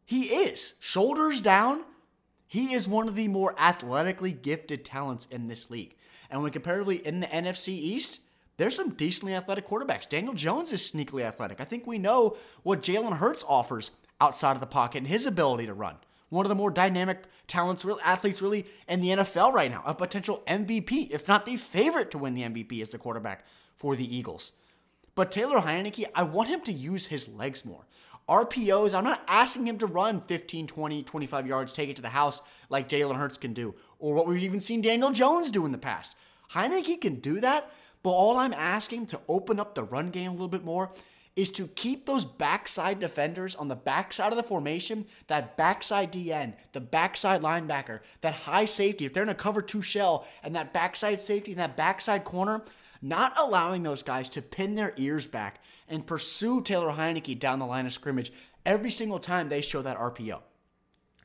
He 0.06 0.24
is. 0.24 0.76
Shoulders 0.80 1.42
down, 1.42 1.84
he 2.48 2.74
is 2.74 2.88
one 2.88 3.08
of 3.08 3.16
the 3.16 3.28
more 3.28 3.56
athletically 3.58 4.32
gifted 4.32 4.86
talents 4.86 5.28
in 5.30 5.48
this 5.48 5.70
league. 5.70 5.96
And 6.30 6.42
when 6.42 6.52
comparatively 6.52 7.06
in 7.06 7.20
the 7.20 7.28
NFC 7.28 7.70
East, 7.70 8.22
there's 8.58 8.76
some 8.76 8.92
decently 8.92 9.36
athletic 9.36 9.68
quarterbacks. 9.68 10.08
Daniel 10.08 10.34
Jones 10.34 10.72
is 10.72 10.82
sneakily 10.82 11.24
athletic. 11.24 11.60
I 11.60 11.66
think 11.66 11.86
we 11.86 11.98
know 11.98 12.38
what 12.64 12.82
Jalen 12.82 13.18
Hurts 13.18 13.44
offers 13.48 13.92
outside 14.22 14.54
of 14.54 14.62
the 14.62 14.68
pocket 14.68 15.00
and 15.00 15.08
his 15.08 15.26
ability 15.26 15.66
to 15.66 15.74
run. 15.74 15.96
One 16.30 16.46
of 16.46 16.50
the 16.50 16.56
more 16.56 16.72
dynamic 16.72 17.24
talents, 17.48 17.86
real 17.86 18.00
athletes, 18.04 18.42
really 18.42 18.66
in 18.88 19.02
the 19.02 19.10
NFL 19.10 19.54
right 19.54 19.70
now. 19.70 19.84
A 19.86 19.94
potential 19.94 20.42
MVP, 20.48 21.12
if 21.12 21.28
not 21.28 21.46
the 21.46 21.58
favorite 21.58 22.12
to 22.12 22.18
win 22.18 22.34
the 22.34 22.44
MVP, 22.44 22.82
as 22.82 22.90
the 22.90 22.98
quarterback 22.98 23.46
for 23.76 23.96
the 23.96 24.16
Eagles. 24.16 24.52
But 25.14 25.32
Taylor 25.32 25.60
Heinicke, 25.60 26.06
I 26.14 26.24
want 26.24 26.50
him 26.50 26.62
to 26.62 26.72
use 26.72 27.08
his 27.08 27.28
legs 27.28 27.64
more. 27.64 27.86
RPOs, 28.28 28.94
I'm 28.96 29.04
not 29.04 29.24
asking 29.28 29.68
him 29.68 29.78
to 29.78 29.86
run 29.86 30.20
15, 30.20 30.66
20, 30.66 31.04
25 31.04 31.48
yards, 31.48 31.74
take 31.74 31.90
it 31.90 31.96
to 31.98 32.02
the 32.02 32.10
house 32.10 32.42
like 32.70 32.90
Jalen 32.90 33.18
Hurts 33.18 33.38
can 33.38 33.54
do, 33.54 33.76
or 34.00 34.16
what 34.16 34.28
we've 34.28 34.42
even 34.42 34.60
seen 34.60 34.82
Daniel 34.82 35.12
Jones 35.12 35.52
do 35.52 35.66
in 35.66 35.72
the 35.72 35.78
past. 35.78 36.16
Heinicke 36.52 37.00
can 37.02 37.20
do 37.20 37.40
that, 37.42 37.72
but 38.06 38.12
all 38.12 38.38
I'm 38.38 38.54
asking 38.54 39.08
to 39.08 39.22
open 39.28 39.60
up 39.60 39.74
the 39.74 39.82
run 39.82 40.12
game 40.12 40.30
a 40.30 40.34
little 40.34 40.48
bit 40.48 40.64
more 40.64 40.92
is 41.36 41.50
to 41.50 41.66
keep 41.66 42.06
those 42.06 42.24
backside 42.24 43.00
defenders 43.00 43.56
on 43.56 43.68
the 43.68 43.76
backside 43.76 44.32
of 44.32 44.38
the 44.38 44.44
formation, 44.44 45.08
that 45.26 45.58
backside 45.58 46.14
DN, 46.14 46.54
the 46.74 46.82
backside 46.82 47.42
linebacker, 47.42 48.02
that 48.22 48.36
high 48.36 48.66
safety, 48.66 49.06
if 49.06 49.14
they're 49.14 49.24
in 49.24 49.30
a 49.30 49.34
cover 49.34 49.60
two 49.60 49.82
shell, 49.82 50.28
and 50.44 50.56
that 50.56 50.72
backside 50.72 51.20
safety 51.20 51.50
and 51.50 51.60
that 51.60 51.76
backside 51.76 52.26
corner, 52.26 52.64
not 53.02 53.34
allowing 53.40 53.82
those 53.82 54.04
guys 54.04 54.30
to 54.30 54.40
pin 54.40 54.76
their 54.76 54.94
ears 54.98 55.26
back 55.26 55.64
and 55.90 56.06
pursue 56.06 56.62
Taylor 56.62 56.92
Heinicke 56.92 57.40
down 57.40 57.58
the 57.58 57.66
line 57.66 57.88
of 57.88 57.94
scrimmage 57.94 58.32
every 58.68 58.92
single 58.92 59.18
time 59.18 59.50
they 59.50 59.62
show 59.62 59.82
that 59.82 59.98
RPO. 59.98 60.44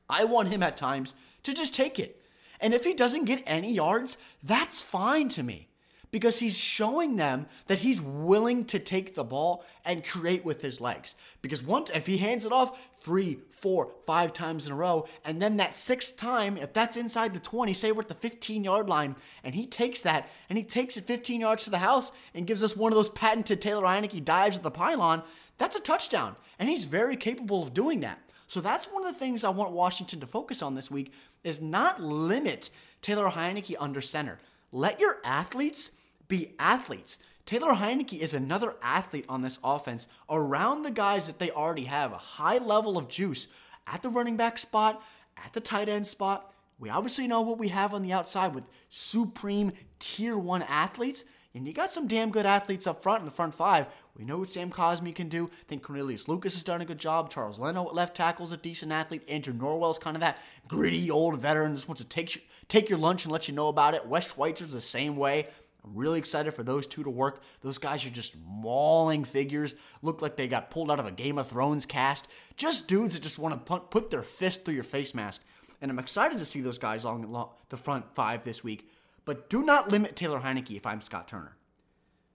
I 0.08 0.24
want 0.24 0.48
him 0.48 0.62
at 0.62 0.78
times 0.78 1.14
to 1.42 1.52
just 1.52 1.74
take 1.74 1.98
it. 1.98 2.22
And 2.58 2.72
if 2.72 2.84
he 2.84 2.94
doesn't 2.94 3.26
get 3.26 3.42
any 3.44 3.74
yards, 3.74 4.16
that's 4.42 4.82
fine 4.82 5.28
to 5.28 5.42
me 5.42 5.69
because 6.10 6.38
he's 6.38 6.56
showing 6.56 7.16
them 7.16 7.46
that 7.66 7.78
he's 7.78 8.00
willing 8.00 8.64
to 8.66 8.78
take 8.78 9.14
the 9.14 9.24
ball 9.24 9.64
and 9.84 10.04
create 10.04 10.44
with 10.44 10.62
his 10.62 10.80
legs. 10.80 11.14
Because 11.42 11.62
once, 11.62 11.90
if 11.90 12.06
he 12.06 12.18
hands 12.18 12.44
it 12.44 12.52
off 12.52 12.90
three, 12.96 13.38
four, 13.50 13.92
five 14.06 14.32
times 14.32 14.66
in 14.66 14.72
a 14.72 14.76
row, 14.76 15.06
and 15.24 15.40
then 15.40 15.56
that 15.58 15.74
sixth 15.74 16.16
time, 16.16 16.56
if 16.56 16.72
that's 16.72 16.96
inside 16.96 17.34
the 17.34 17.40
20, 17.40 17.72
say 17.74 17.92
we're 17.92 18.02
at 18.02 18.08
the 18.08 18.14
15 18.14 18.64
yard 18.64 18.88
line, 18.88 19.14
and 19.44 19.54
he 19.54 19.66
takes 19.66 20.02
that 20.02 20.28
and 20.48 20.58
he 20.58 20.64
takes 20.64 20.96
it 20.96 21.06
15 21.06 21.40
yards 21.40 21.64
to 21.64 21.70
the 21.70 21.78
house 21.78 22.12
and 22.34 22.46
gives 22.46 22.62
us 22.62 22.76
one 22.76 22.92
of 22.92 22.96
those 22.96 23.10
patented 23.10 23.60
Taylor 23.60 23.84
Heinicke 23.84 24.24
dives 24.24 24.56
at 24.56 24.62
the 24.62 24.70
pylon, 24.70 25.22
that's 25.58 25.76
a 25.76 25.80
touchdown. 25.80 26.36
And 26.58 26.68
he's 26.68 26.86
very 26.86 27.16
capable 27.16 27.62
of 27.62 27.74
doing 27.74 28.00
that. 28.00 28.18
So 28.46 28.60
that's 28.60 28.86
one 28.86 29.06
of 29.06 29.12
the 29.12 29.18
things 29.18 29.44
I 29.44 29.50
want 29.50 29.70
Washington 29.70 30.18
to 30.20 30.26
focus 30.26 30.60
on 30.60 30.74
this 30.74 30.90
week 30.90 31.12
is 31.44 31.60
not 31.60 32.02
limit 32.02 32.70
Taylor 33.00 33.30
Heinicke 33.30 33.76
under 33.78 34.00
center. 34.00 34.40
Let 34.72 34.98
your 34.98 35.18
athletes 35.24 35.92
be 36.30 36.54
athletes. 36.58 37.18
Taylor 37.44 37.72
Heinicke 37.72 38.18
is 38.18 38.32
another 38.32 38.76
athlete 38.80 39.26
on 39.28 39.42
this 39.42 39.58
offense 39.62 40.06
around 40.30 40.82
the 40.82 40.90
guys 40.90 41.26
that 41.26 41.38
they 41.38 41.50
already 41.50 41.84
have 41.84 42.12
a 42.12 42.18
high 42.18 42.58
level 42.58 42.96
of 42.96 43.08
juice 43.08 43.48
at 43.86 44.02
the 44.02 44.08
running 44.08 44.36
back 44.36 44.56
spot, 44.56 45.02
at 45.36 45.52
the 45.52 45.60
tight 45.60 45.88
end 45.88 46.06
spot. 46.06 46.54
We 46.78 46.88
obviously 46.88 47.26
know 47.26 47.42
what 47.42 47.58
we 47.58 47.68
have 47.68 47.92
on 47.92 48.02
the 48.02 48.12
outside 48.12 48.54
with 48.54 48.64
supreme 48.88 49.72
tier 49.98 50.38
one 50.38 50.62
athletes. 50.62 51.24
And 51.52 51.66
you 51.66 51.74
got 51.74 51.92
some 51.92 52.06
damn 52.06 52.30
good 52.30 52.46
athletes 52.46 52.86
up 52.86 53.02
front 53.02 53.18
in 53.18 53.24
the 53.24 53.32
front 53.32 53.52
five. 53.52 53.86
We 54.16 54.24
know 54.24 54.38
what 54.38 54.48
Sam 54.48 54.70
Cosmi 54.70 55.12
can 55.12 55.28
do. 55.28 55.46
I 55.46 55.64
think 55.66 55.82
Cornelius 55.82 56.28
Lucas 56.28 56.54
has 56.54 56.62
done 56.62 56.80
a 56.80 56.84
good 56.84 56.98
job. 56.98 57.28
Charles 57.28 57.58
Leno 57.58 57.88
at 57.88 57.94
left 57.94 58.16
tackle 58.16 58.44
is 58.44 58.52
a 58.52 58.56
decent 58.56 58.92
athlete. 58.92 59.24
Andrew 59.28 59.52
Norwell's 59.52 59.98
kind 59.98 60.16
of 60.16 60.20
that 60.20 60.38
gritty 60.68 61.10
old 61.10 61.40
veteran 61.40 61.74
just 61.74 61.88
wants 61.88 62.00
to 62.00 62.06
take, 62.06 62.48
take 62.68 62.88
your 62.88 63.00
lunch 63.00 63.24
and 63.24 63.32
let 63.32 63.48
you 63.48 63.54
know 63.54 63.66
about 63.66 63.94
it. 63.94 64.06
Wes 64.06 64.32
Schweitzer's 64.32 64.72
the 64.72 64.80
same 64.80 65.16
way. 65.16 65.48
I'm 65.84 65.94
really 65.94 66.18
excited 66.18 66.52
for 66.52 66.62
those 66.62 66.86
two 66.86 67.02
to 67.04 67.10
work. 67.10 67.42
Those 67.62 67.78
guys 67.78 68.04
are 68.04 68.10
just 68.10 68.36
mauling 68.44 69.24
figures. 69.24 69.74
Look 70.02 70.20
like 70.20 70.36
they 70.36 70.48
got 70.48 70.70
pulled 70.70 70.90
out 70.90 71.00
of 71.00 71.06
a 71.06 71.12
Game 71.12 71.38
of 71.38 71.48
Thrones 71.48 71.86
cast. 71.86 72.28
Just 72.56 72.86
dudes 72.86 73.14
that 73.14 73.22
just 73.22 73.38
want 73.38 73.66
to 73.66 73.80
put 73.80 74.10
their 74.10 74.22
fist 74.22 74.64
through 74.64 74.74
your 74.74 74.84
face 74.84 75.14
mask. 75.14 75.42
And 75.80 75.90
I'm 75.90 75.98
excited 75.98 76.38
to 76.38 76.44
see 76.44 76.60
those 76.60 76.78
guys 76.78 77.04
along 77.04 77.50
the 77.70 77.76
front 77.76 78.14
five 78.14 78.44
this 78.44 78.62
week. 78.62 78.88
But 79.24 79.48
do 79.48 79.62
not 79.62 79.90
limit 79.90 80.16
Taylor 80.16 80.40
Heinicke 80.40 80.76
if 80.76 80.86
I'm 80.86 81.00
Scott 81.00 81.28
Turner. 81.28 81.56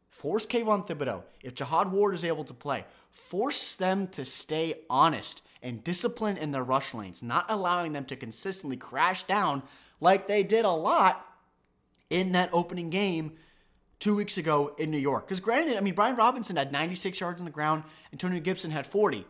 Force 0.10 0.46
Kayvon 0.46 0.88
Thibodeaux, 0.88 1.24
If 1.44 1.56
Jihad 1.56 1.92
Ward 1.92 2.14
is 2.14 2.24
able 2.24 2.46
to 2.46 2.54
play, 2.54 2.86
force 3.12 3.76
them 3.76 4.08
to 4.10 4.24
stay 4.24 4.76
honest 4.90 5.42
and 5.62 5.84
disciplined 5.84 6.38
in 6.38 6.52
their 6.52 6.64
rush 6.64 6.94
lanes, 6.94 7.22
not 7.22 7.46
allowing 7.50 7.92
them 7.92 8.06
to 8.06 8.16
consistently 8.16 8.78
crash 8.78 9.24
down 9.24 9.62
like 10.00 10.26
they 10.26 10.42
did 10.42 10.64
a 10.64 10.72
lot 10.72 11.35
in 12.10 12.34
that 12.34 12.50
opening 12.54 12.90
game 12.90 13.34
two 14.00 14.16
weeks 14.16 14.38
ago 14.38 14.76
in 14.78 14.92
New 14.92 14.98
York. 14.98 15.26
Because 15.26 15.40
granted, 15.40 15.78
I 15.78 15.82
mean, 15.82 15.96
Brian 15.96 16.16
Robinson 16.16 16.56
had 16.56 16.72
96 16.72 17.20
yards 17.20 17.42
on 17.42 17.46
the 17.46 17.52
ground, 17.52 17.84
Antonio 18.12 18.40
Gibson 18.40 18.72
had 18.72 18.86
40. 18.86 19.26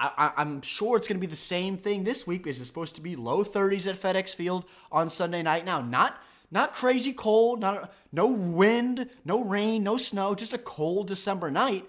I, 0.00 0.32
am 0.36 0.62
sure 0.62 0.96
it's 0.96 1.08
going 1.08 1.20
to 1.20 1.26
be 1.26 1.30
the 1.30 1.34
same 1.34 1.76
thing 1.76 2.04
this 2.04 2.24
week 2.24 2.44
because 2.44 2.60
it's 2.60 2.68
supposed 2.68 2.94
to 2.94 3.00
be 3.00 3.16
low 3.16 3.42
30s 3.42 3.88
at 3.88 4.00
FedEx 4.00 4.32
Field 4.32 4.64
on 4.92 5.10
Sunday 5.10 5.42
night. 5.42 5.64
Now, 5.64 5.80
not 5.80 6.22
not 6.50 6.72
crazy 6.72 7.12
cold, 7.12 7.60
not 7.60 7.92
no 8.12 8.28
wind, 8.28 9.10
no 9.24 9.44
rain, 9.44 9.82
no 9.82 9.96
snow, 9.96 10.34
just 10.34 10.54
a 10.54 10.58
cold 10.58 11.08
December 11.08 11.50
night. 11.50 11.84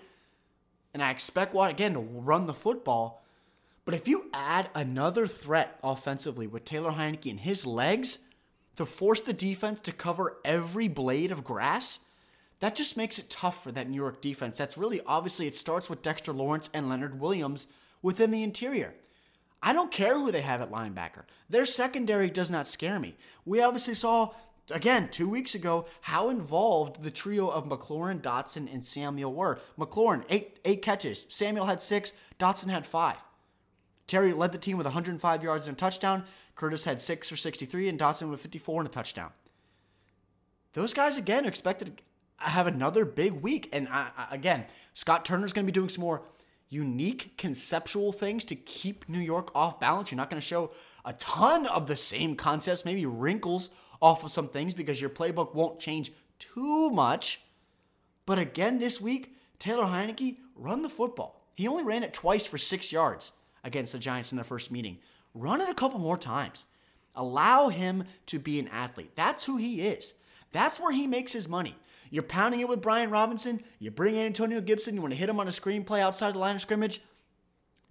And 0.94 1.04
I 1.04 1.12
expect 1.12 1.54
what 1.54 1.70
again 1.70 1.94
to 1.94 2.00
run 2.00 2.48
the 2.48 2.54
football. 2.54 3.24
But 3.86 3.94
if 3.94 4.08
you 4.08 4.30
add 4.34 4.70
another 4.76 5.28
threat 5.28 5.80
offensively 5.84 6.48
with 6.48 6.66
Taylor 6.66 6.92
Heinicke 6.92 7.30
and 7.30 7.40
his 7.40 7.66
legs, 7.66 8.20
to 8.80 8.86
force 8.86 9.20
the 9.20 9.34
defense 9.34 9.82
to 9.82 9.92
cover 9.92 10.38
every 10.46 10.88
blade 10.88 11.34
of 11.34 11.44
grass, 11.44 12.00
that 12.62 12.78
just 12.78 12.96
makes 12.96 13.20
it 13.20 13.30
tough 13.30 13.62
for 13.62 13.74
that 13.74 13.90
New 13.90 13.98
York 13.98 14.22
defense. 14.22 14.58
That's 14.58 14.78
really 14.78 15.02
obviously 15.06 15.48
it 15.48 15.56
starts 15.56 15.90
with 15.90 16.02
Dexter 16.02 16.32
Lawrence 16.32 16.70
and 16.74 16.88
Leonard 16.88 17.20
Williams 17.20 17.68
within 18.02 18.32
the 18.32 18.42
interior. 18.42 18.96
I 19.62 19.74
don't 19.74 19.92
care 19.92 20.14
who 20.14 20.32
they 20.32 20.40
have 20.40 20.62
at 20.62 20.72
linebacker. 20.72 21.24
Their 21.50 21.66
secondary 21.66 22.30
does 22.30 22.50
not 22.50 22.70
scare 22.70 23.02
me. 23.02 23.18
We 23.44 23.62
obviously 23.62 23.96
saw 23.96 24.30
again 24.72 25.10
two 25.10 25.30
weeks 25.30 25.56
ago 25.56 25.86
how 26.00 26.30
involved 26.30 27.04
the 27.04 27.12
trio 27.12 27.50
of 27.50 27.66
McLaurin, 27.66 28.22
Dotson, 28.22 28.74
and 28.74 28.86
Samuel 28.86 29.34
were. 29.34 29.60
McLaurin 29.78 30.24
eight 30.30 30.58
eight 30.64 30.82
catches, 30.82 31.26
Samuel 31.28 31.66
had 31.66 31.82
six, 31.82 32.14
Dotson 32.40 32.70
had 32.70 32.88
five. 32.88 33.26
Terry 34.10 34.34
led 34.34 34.52
the 34.52 34.58
team 34.58 34.76
with 34.76 34.88
105 34.88 35.44
yards 35.44 35.68
and 35.68 35.78
a 35.78 35.80
touchdown. 35.80 36.24
Curtis 36.60 36.84
had 36.84 37.00
six 37.00 37.30
for 37.30 37.38
63, 37.38 37.88
and 37.88 37.98
Dotson 37.98 38.30
with 38.30 38.42
54 38.42 38.82
and 38.82 38.90
a 38.90 38.92
touchdown. 38.92 39.32
Those 40.74 40.94
guys, 40.94 41.18
again, 41.18 41.46
are 41.46 41.48
expected 41.48 41.98
to 41.98 42.04
have 42.44 42.68
another 42.68 43.06
big 43.06 43.32
week. 43.32 43.70
And 43.72 43.88
I, 43.88 44.10
I, 44.18 44.36
again, 44.36 44.66
Scott 44.94 45.24
Turner's 45.24 45.54
going 45.54 45.66
to 45.66 45.72
be 45.72 45.74
doing 45.74 45.88
some 45.88 46.02
more 46.02 46.24
unique 46.68 47.38
conceptual 47.38 48.12
things 48.12 48.44
to 48.44 48.56
keep 48.56 49.08
New 49.08 49.22
York 49.22 49.56
off 49.56 49.80
balance. 49.80 50.12
You're 50.12 50.18
not 50.18 50.30
going 50.30 50.42
to 50.42 50.46
show 50.46 50.72
a 51.06 51.14
ton 51.14 51.66
of 51.66 51.88
the 51.88 51.96
same 51.96 52.36
concepts, 52.36 52.84
maybe 52.84 53.06
wrinkles 53.06 53.70
off 54.02 54.26
of 54.26 54.32
some 54.32 54.50
things 54.50 54.74
because 54.74 55.00
your 55.00 55.10
playbook 55.10 55.56
won't 55.56 55.80
change 55.80 56.12
too 56.40 56.90
much. 56.92 57.40
But 58.26 58.38
again, 58.38 58.80
this 58.80 59.00
week, 59.00 59.34
Taylor 59.60 59.86
Heinicke 59.86 60.40
run 60.58 60.82
the 60.82 60.90
football. 60.90 61.42
He 61.56 61.70
only 61.70 61.86
ran 61.86 62.04
it 62.04 62.14
twice 62.14 62.46
for 62.46 62.58
six 62.58 62.92
yards 62.92 63.32
against 63.64 63.94
the 63.94 64.00
Giants 64.00 64.34
in 64.34 64.36
their 64.36 64.44
first 64.44 64.72
meeting. 64.72 64.98
Run 65.34 65.62
it 65.62 65.70
a 65.70 65.74
couple 65.74 66.00
more 66.00 66.18
times. 66.18 66.66
Allow 67.16 67.70
him 67.70 68.06
to 68.28 68.40
be 68.40 68.60
an 68.60 68.68
athlete. 68.70 69.12
That's 69.16 69.46
who 69.46 69.58
he 69.58 69.82
is. 69.82 70.14
That's 70.52 70.80
where 70.80 70.92
he 70.92 71.08
makes 71.08 71.34
his 71.34 71.48
money. 71.48 71.76
You're 72.10 72.24
pounding 72.24 72.60
it 72.60 72.70
with 72.70 72.82
Brian 72.82 73.12
Robinson. 73.12 73.62
You 73.78 73.92
bring 73.92 74.16
in 74.16 74.26
Antonio 74.26 74.62
Gibson. 74.62 74.96
You 74.96 75.02
want 75.02 75.14
to 75.14 75.20
hit 75.20 75.30
him 75.30 75.40
on 75.40 75.48
a 75.48 75.52
screenplay 75.52 76.00
outside 76.00 76.34
the 76.34 76.40
line 76.40 76.56
of 76.56 76.62
scrimmage. 76.62 77.02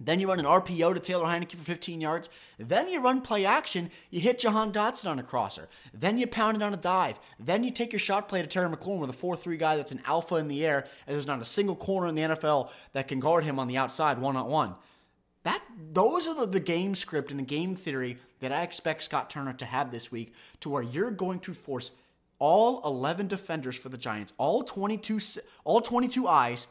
Then 0.00 0.21
you 0.21 0.28
run 0.28 0.38
an 0.38 0.45
RPO 0.45 0.95
to 0.95 1.00
Taylor 1.00 1.26
Heinicke 1.26 1.57
for 1.57 1.62
15 1.62 2.00
yards. 2.00 2.30
Then 2.57 2.88
you 2.88 3.02
run 3.02 3.21
play 3.21 3.45
action. 3.45 3.90
You 4.11 4.21
hit 4.21 4.38
Jahan 4.38 4.73
Dotson 4.73 5.11
on 5.11 5.18
a 5.18 5.25
crosser. 5.25 5.68
Then 5.92 6.18
you 6.18 6.26
pound 6.28 6.57
it 6.57 6.62
on 6.62 6.73
a 6.73 6.76
dive. 6.76 7.18
Then 7.40 7.64
you 7.64 7.73
take 7.73 7.92
your 7.92 7.99
shot 7.99 8.28
play 8.28 8.40
to 8.40 8.47
Terry 8.47 8.68
McLaurin 8.68 9.00
with 9.00 9.11
a 9.11 9.14
4 9.14 9.37
3 9.37 9.57
guy 9.57 9.76
that's 9.76 9.90
an 9.90 10.02
alpha 10.04 10.37
in 10.37 10.47
the 10.47 10.64
air, 10.64 10.87
and 11.07 11.14
there's 11.14 11.26
not 11.26 11.42
a 11.42 11.45
single 11.45 11.75
corner 11.75 12.07
in 12.07 12.14
the 12.14 12.23
NFL 12.23 12.71
that 12.92 13.09
can 13.09 13.18
guard 13.18 13.42
him 13.42 13.59
on 13.59 13.66
the 13.66 13.76
outside 13.76 14.18
one 14.18 14.37
on 14.37 14.47
one. 14.47 14.75
That 15.45 15.62
those 15.92 16.28
are 16.28 16.35
the, 16.35 16.47
the 16.47 16.61
game 16.61 16.95
script 16.95 17.30
and 17.30 17.40
the 17.40 17.45
game 17.45 17.76
theory 17.76 18.18
that 18.40 18.52
I 18.52 18.62
expect 18.62 19.02
Scott 19.02 19.30
Turner 19.30 19.52
to 19.54 19.64
have 19.64 19.90
this 19.90 20.11
week, 20.11 20.35
to 20.61 20.68
where 20.68 20.83
you're 20.83 21.11
going 21.11 21.40
to 21.40 21.54
force 21.54 21.90
all 22.38 22.80
11 22.85 23.28
defenders 23.28 23.76
for 23.76 23.88
the 23.88 23.99
Giants, 23.99 24.33
all 24.38 24.62
22, 24.62 25.18
all 25.64 25.80
22 25.80 26.28
eyes 26.28 26.68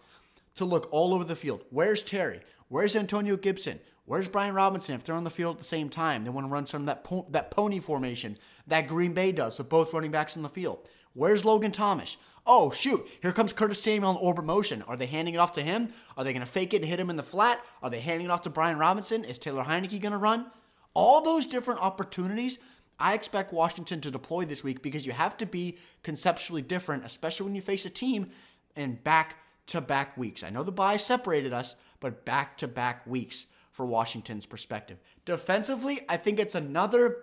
to 0.56 0.66
look 0.66 0.88
all 0.92 1.14
over 1.14 1.24
the 1.24 1.36
field. 1.36 1.64
Where's 1.70 2.04
Terry? 2.04 2.42
Where's 2.70 2.96
Antonio 2.96 3.38
Gibson? 3.38 3.80
Where's 4.06 4.30
Brian 4.30 4.56
Robinson 4.56 4.96
if 4.96 5.04
they're 5.04 5.16
on 5.16 5.26
the 5.26 5.30
field 5.30 5.56
at 5.56 5.60
the 5.60 5.66
same 5.66 5.90
time? 5.90 6.24
They 6.24 6.30
want 6.30 6.48
to 6.48 6.52
run 6.52 6.66
some 6.66 6.84
of 6.84 6.86
that, 6.88 7.04
po- 7.04 7.28
that 7.30 7.52
pony 7.52 7.80
formation 7.80 8.38
that 8.68 8.88
Green 8.88 9.14
Bay 9.14 9.34
does 9.34 9.58
with 9.58 9.68
both 9.68 9.94
running 9.94 10.12
backs 10.12 10.36
in 10.36 10.44
the 10.44 10.50
field. 10.50 10.88
Where's 11.14 11.46
Logan 11.46 11.72
Thomas? 11.72 12.18
Oh, 12.46 12.72
shoot, 12.72 13.06
here 13.22 13.34
comes 13.34 13.52
Curtis 13.52 13.82
Samuel 13.82 14.12
in 14.12 14.18
orbit 14.18 14.46
motion. 14.46 14.82
Are 14.84 14.96
they 14.96 15.06
handing 15.06 15.34
it 15.34 15.40
off 15.40 15.52
to 15.54 15.62
him? 15.62 15.90
Are 16.16 16.24
they 16.24 16.32
going 16.32 16.46
to 16.46 16.52
fake 16.52 16.74
it 16.74 16.78
and 16.78 16.86
hit 16.86 17.00
him 17.00 17.10
in 17.10 17.18
the 17.18 17.24
flat? 17.24 17.60
Are 17.84 17.90
they 17.90 18.00
handing 18.00 18.28
it 18.28 18.32
off 18.32 18.44
to 18.44 18.50
Brian 18.50 18.78
Robinson? 18.78 19.26
Is 19.26 19.38
Taylor 19.38 19.64
Heinicke 19.64 20.02
going 20.02 20.14
to 20.14 20.18
run? 20.18 20.46
All 20.94 21.22
those 21.22 21.46
different 21.46 21.82
opportunities 21.82 22.58
I 23.00 23.14
expect 23.14 23.54
Washington 23.54 24.02
to 24.02 24.12
deploy 24.12 24.46
this 24.46 24.64
week 24.64 24.82
because 24.82 25.06
you 25.06 25.12
have 25.12 25.38
to 25.38 25.46
be 25.46 25.78
conceptually 26.04 26.62
different, 26.62 27.06
especially 27.06 27.46
when 27.46 27.56
you 27.56 27.62
face 27.62 27.86
a 27.86 27.90
team 27.90 28.32
in 28.76 28.96
back 28.96 29.38
to 29.68 29.82
back 29.82 30.18
weeks. 30.18 30.44
I 30.44 30.50
know 30.50 30.64
the 30.64 30.72
bye 30.72 30.98
separated 30.98 31.54
us, 31.54 31.76
but 32.00 32.26
back 32.26 32.58
to 32.58 32.68
back 32.68 33.06
weeks 33.06 33.46
for 33.72 33.86
Washington's 33.86 34.46
perspective. 34.46 34.98
Defensively, 35.26 36.02
I 36.10 36.18
think 36.18 36.40
it's 36.40 36.56
another 36.56 37.18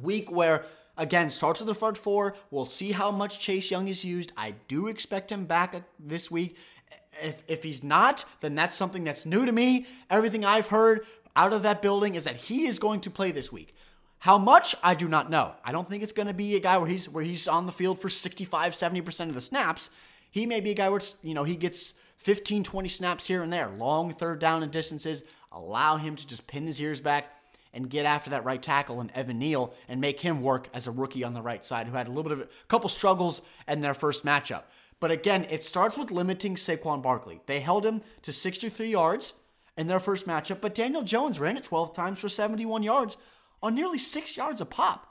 week 0.00 0.30
where 0.32 0.64
Again, 0.98 1.30
starts 1.30 1.60
with 1.60 1.68
the 1.68 1.74
front 1.76 1.96
four. 1.96 2.34
We'll 2.50 2.64
see 2.64 2.90
how 2.90 3.12
much 3.12 3.38
Chase 3.38 3.70
Young 3.70 3.86
is 3.86 4.04
used. 4.04 4.32
I 4.36 4.54
do 4.66 4.88
expect 4.88 5.30
him 5.30 5.46
back 5.46 5.74
uh, 5.74 5.80
this 6.00 6.28
week. 6.28 6.56
If, 7.22 7.44
if 7.46 7.62
he's 7.62 7.84
not, 7.84 8.24
then 8.40 8.56
that's 8.56 8.76
something 8.76 9.04
that's 9.04 9.24
new 9.24 9.46
to 9.46 9.52
me. 9.52 9.86
Everything 10.10 10.44
I've 10.44 10.68
heard 10.68 11.06
out 11.36 11.52
of 11.52 11.62
that 11.62 11.80
building 11.82 12.16
is 12.16 12.24
that 12.24 12.36
he 12.36 12.66
is 12.66 12.80
going 12.80 13.00
to 13.02 13.10
play 13.10 13.30
this 13.30 13.52
week. 13.52 13.76
How 14.18 14.38
much 14.38 14.74
I 14.82 14.94
do 14.94 15.06
not 15.06 15.30
know. 15.30 15.54
I 15.64 15.70
don't 15.70 15.88
think 15.88 16.02
it's 16.02 16.12
going 16.12 16.26
to 16.26 16.34
be 16.34 16.56
a 16.56 16.60
guy 16.60 16.76
where 16.78 16.88
he's 16.88 17.08
where 17.08 17.22
he's 17.22 17.46
on 17.46 17.66
the 17.66 17.72
field 17.72 18.00
for 18.00 18.08
65, 18.08 18.72
70% 18.72 19.28
of 19.28 19.34
the 19.34 19.40
snaps. 19.40 19.90
He 20.32 20.46
may 20.46 20.60
be 20.60 20.72
a 20.72 20.74
guy 20.74 20.88
where 20.88 21.00
you 21.22 21.34
know 21.34 21.44
he 21.44 21.54
gets 21.54 21.94
15, 22.16 22.64
20 22.64 22.88
snaps 22.88 23.24
here 23.24 23.44
and 23.44 23.52
there, 23.52 23.68
long 23.68 24.12
third 24.12 24.40
down 24.40 24.64
and 24.64 24.72
distances. 24.72 25.22
Allow 25.52 25.96
him 25.96 26.16
to 26.16 26.26
just 26.26 26.48
pin 26.48 26.66
his 26.66 26.80
ears 26.80 27.00
back 27.00 27.32
and 27.72 27.90
get 27.90 28.06
after 28.06 28.30
that 28.30 28.44
right 28.44 28.62
tackle 28.62 29.00
and 29.00 29.10
Evan 29.12 29.38
Neal 29.38 29.74
and 29.88 30.00
make 30.00 30.20
him 30.20 30.42
work 30.42 30.68
as 30.72 30.86
a 30.86 30.90
rookie 30.90 31.24
on 31.24 31.34
the 31.34 31.42
right 31.42 31.64
side 31.64 31.86
who 31.86 31.96
had 31.96 32.08
a 32.08 32.10
little 32.10 32.30
bit 32.30 32.32
of 32.32 32.40
a 32.40 32.48
couple 32.68 32.88
struggles 32.88 33.42
in 33.66 33.80
their 33.80 33.94
first 33.94 34.24
matchup. 34.24 34.62
But 35.00 35.10
again, 35.10 35.46
it 35.50 35.62
starts 35.62 35.96
with 35.96 36.10
limiting 36.10 36.56
Saquon 36.56 37.02
Barkley. 37.02 37.40
They 37.46 37.60
held 37.60 37.86
him 37.86 38.02
to 38.22 38.32
63 38.32 38.88
yards 38.88 39.34
in 39.76 39.86
their 39.86 40.00
first 40.00 40.26
matchup, 40.26 40.60
but 40.60 40.74
Daniel 40.74 41.02
Jones 41.02 41.38
ran 41.38 41.56
it 41.56 41.64
12 41.64 41.94
times 41.94 42.18
for 42.18 42.28
71 42.28 42.82
yards 42.82 43.16
on 43.62 43.74
nearly 43.74 43.98
six 43.98 44.36
yards 44.36 44.60
a 44.60 44.66
pop. 44.66 45.06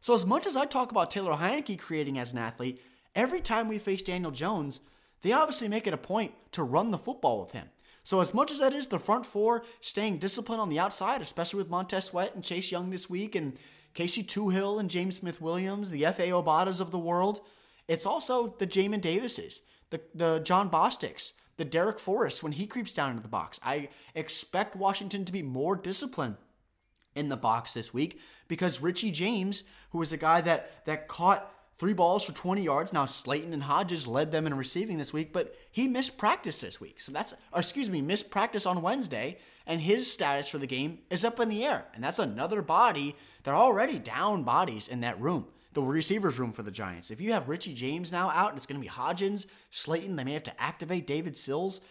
So 0.00 0.14
as 0.14 0.24
much 0.24 0.46
as 0.46 0.56
I 0.56 0.64
talk 0.64 0.90
about 0.90 1.10
Taylor 1.10 1.32
Heinicke 1.32 1.78
creating 1.78 2.18
as 2.18 2.32
an 2.32 2.38
athlete, 2.38 2.80
every 3.14 3.40
time 3.40 3.68
we 3.68 3.78
face 3.78 4.02
Daniel 4.02 4.30
Jones, 4.30 4.80
they 5.22 5.32
obviously 5.32 5.68
make 5.68 5.86
it 5.86 5.94
a 5.94 5.98
point 5.98 6.32
to 6.52 6.62
run 6.62 6.90
the 6.90 6.98
football 6.98 7.40
with 7.40 7.52
him. 7.52 7.68
So 8.06 8.20
as 8.20 8.32
much 8.32 8.52
as 8.52 8.60
that 8.60 8.72
is 8.72 8.86
the 8.86 9.00
front 9.00 9.26
four 9.26 9.64
staying 9.80 10.18
disciplined 10.18 10.62
on 10.62 10.68
the 10.68 10.78
outside, 10.78 11.20
especially 11.20 11.56
with 11.56 11.68
Montez 11.68 12.04
Sweat 12.04 12.36
and 12.36 12.44
Chase 12.44 12.70
Young 12.70 12.90
this 12.90 13.10
week 13.10 13.34
and 13.34 13.58
Casey 13.94 14.22
Toohill 14.22 14.78
and 14.78 14.88
James 14.88 15.16
Smith 15.16 15.40
Williams, 15.40 15.90
the 15.90 16.04
Efe 16.04 16.28
Obadas 16.28 16.80
of 16.80 16.92
the 16.92 17.00
world, 17.00 17.40
it's 17.88 18.06
also 18.06 18.54
the 18.60 18.66
Jamin 18.66 19.00
Davises, 19.00 19.60
the, 19.90 20.00
the 20.14 20.38
Jon 20.38 20.70
Bostic's, 20.70 21.32
the 21.56 21.64
Darrick 21.64 21.98
Forrest 21.98 22.44
when 22.44 22.52
he 22.52 22.68
creeps 22.68 22.92
down 22.92 23.10
into 23.10 23.24
the 23.24 23.28
box. 23.28 23.58
I 23.64 23.88
expect 24.14 24.76
Washington 24.76 25.24
to 25.24 25.32
be 25.32 25.42
more 25.42 25.74
disciplined 25.74 26.36
in 27.16 27.28
the 27.28 27.36
box 27.36 27.74
this 27.74 27.92
week 27.92 28.20
because 28.46 28.80
Richie 28.80 29.10
James, 29.10 29.64
who 29.90 29.98
was 29.98 30.12
a 30.12 30.16
guy 30.16 30.40
that 30.42 30.84
that 30.84 31.08
caught 31.08 31.52
Three 31.78 31.92
balls 31.92 32.24
for 32.24 32.32
20 32.32 32.62
yards. 32.62 32.92
Now 32.92 33.04
Slayton 33.04 33.52
and 33.52 33.62
Hodgins 33.62 34.06
led 34.06 34.32
them 34.32 34.46
in 34.46 34.54
receiving 34.54 34.96
this 34.96 35.12
week, 35.12 35.32
but 35.32 35.54
he 35.70 35.86
missed 35.88 36.16
practice 36.16 36.60
this 36.60 36.80
week. 36.80 37.00
So 37.00 37.12
that's, 37.12 37.34
excuse 37.54 37.90
me, 37.90 38.00
missed 38.00 38.30
practice 38.30 38.64
on 38.64 38.80
Wednesday, 38.80 39.36
and 39.66 39.80
his 39.80 40.10
status 40.10 40.48
for 40.48 40.56
the 40.56 40.66
game 40.66 41.00
is 41.10 41.24
up 41.24 41.38
in 41.38 41.50
the 41.50 41.66
air. 41.66 41.84
And 41.94 42.02
that's 42.02 42.18
another 42.18 42.62
body. 42.62 43.14
They're 43.44 43.54
already 43.54 43.98
down 43.98 44.42
bodies 44.42 44.88
in 44.88 45.00
that 45.00 45.20
room, 45.20 45.48
the 45.74 45.82
receivers 45.82 46.38
room 46.38 46.52
for 46.52 46.62
the 46.62 46.70
Giants. 46.70 47.10
If 47.10 47.20
you 47.20 47.32
have 47.34 47.50
Richie 47.50 47.74
James 47.74 48.10
now 48.10 48.30
out, 48.30 48.56
it's 48.56 48.64
going 48.64 48.80
to 48.80 48.86
be 48.86 48.90
Hodgins, 48.90 49.44
Slayton, 49.70 50.16
they 50.16 50.24
may 50.24 50.32
have 50.32 50.44
to 50.44 50.62
activate 50.62 51.06
David 51.06 51.36
Sills. 51.36 51.82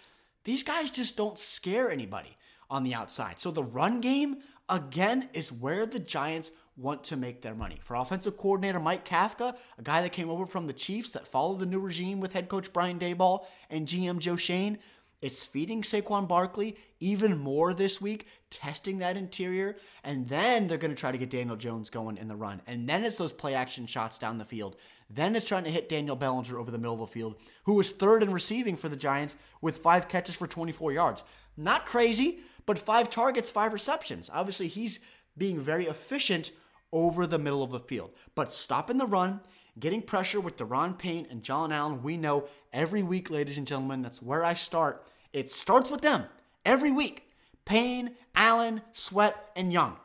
These 0.45 0.63
guys 0.63 0.89
just 0.89 1.15
don't 1.15 1.37
scare 1.37 1.91
anybody 1.91 2.37
on 2.69 2.83
the 2.83 2.93
outside. 2.93 3.39
So 3.39 3.51
the 3.51 3.63
run 3.63 4.01
game, 4.01 4.37
again, 4.69 5.29
is 5.33 5.51
where 5.51 5.85
the 5.85 5.99
Giants 5.99 6.51
want 6.77 7.03
to 7.05 7.17
make 7.17 7.41
their 7.41 7.55
money. 7.55 7.79
For 7.81 7.95
offensive 7.95 8.37
coordinator 8.37 8.79
Mike 8.79 9.07
Kafka, 9.07 9.55
a 9.77 9.81
guy 9.81 10.01
that 10.01 10.11
came 10.11 10.29
over 10.29 10.45
from 10.45 10.67
the 10.67 10.73
Chiefs 10.73 11.11
that 11.11 11.27
followed 11.27 11.59
the 11.59 11.65
new 11.65 11.79
regime 11.79 12.19
with 12.19 12.33
head 12.33 12.49
coach 12.49 12.73
Brian 12.73 12.99
Daboll 12.99 13.45
and 13.69 13.87
GM 13.87 14.19
Joe 14.19 14.35
Schoen, 14.35 14.77
it's 15.21 15.43
feeding 15.43 15.81
Saquon 15.81 16.27
Barkley 16.27 16.77
even 16.99 17.37
more 17.37 17.73
this 17.73 18.01
week, 18.01 18.27
testing 18.49 18.99
that 18.99 19.17
interior, 19.17 19.77
and 20.03 20.27
then 20.27 20.67
they're 20.67 20.77
going 20.77 20.93
to 20.93 20.99
try 20.99 21.11
to 21.11 21.17
get 21.17 21.29
Daniel 21.29 21.55
Jones 21.55 21.89
going 21.89 22.17
in 22.17 22.27
the 22.27 22.35
run. 22.35 22.61
And 22.67 22.87
then 22.87 23.03
it's 23.03 23.17
those 23.17 23.31
play 23.31 23.55
action 23.55 23.87
shots 23.87 24.19
down 24.19 24.37
the 24.37 24.45
field. 24.45 24.75
Then 25.09 25.35
it's 25.35 25.47
trying 25.47 25.63
to 25.63 25.71
hit 25.71 25.89
Daniel 25.89 26.15
Bellinger 26.15 26.59
over 26.59 26.69
the 26.69 26.77
middle 26.77 26.93
of 26.93 26.99
the 26.99 27.07
field, 27.07 27.35
who 27.63 27.73
was 27.73 27.91
third 27.91 28.23
in 28.23 28.33
receiving 28.33 28.75
for 28.75 28.89
the 28.89 28.95
Giants 28.95 29.35
with 29.61 29.79
five 29.79 30.07
catches 30.07 30.35
for 30.35 30.47
24 30.47 30.91
yards. 30.91 31.23
Not 31.57 31.85
crazy, 31.85 32.39
but 32.65 32.79
five 32.79 33.09
targets, 33.09 33.51
five 33.51 33.73
receptions. 33.73 34.29
Obviously, 34.33 34.67
he's 34.67 34.99
being 35.37 35.59
very 35.59 35.85
efficient 35.85 36.51
over 36.91 37.27
the 37.27 37.39
middle 37.39 37.63
of 37.63 37.71
the 37.71 37.79
field. 37.79 38.11
But 38.35 38.53
stopping 38.53 38.97
the 38.97 39.05
run, 39.05 39.41
getting 39.79 40.01
pressure 40.01 40.39
with 40.39 40.57
Daron 40.57 40.97
Payne 40.97 41.27
and 41.29 41.43
John 41.43 41.71
Allen, 41.71 42.01
we 42.03 42.17
know 42.17 42.47
every 42.71 43.03
week, 43.03 43.29
ladies 43.29 43.57
and 43.57 43.67
gentlemen, 43.67 44.01
that's 44.01 44.21
where 44.21 44.45
I 44.45 44.53
start. 44.53 45.05
It 45.33 45.49
starts 45.49 45.91
with 45.91 46.01
them 46.01 46.25
every 46.65 46.91
week. 46.91 47.29
Payne, 47.65 48.15
Allen, 48.35 48.81
Sweat, 48.91 49.35
and 49.55 49.73
Young. 49.73 49.97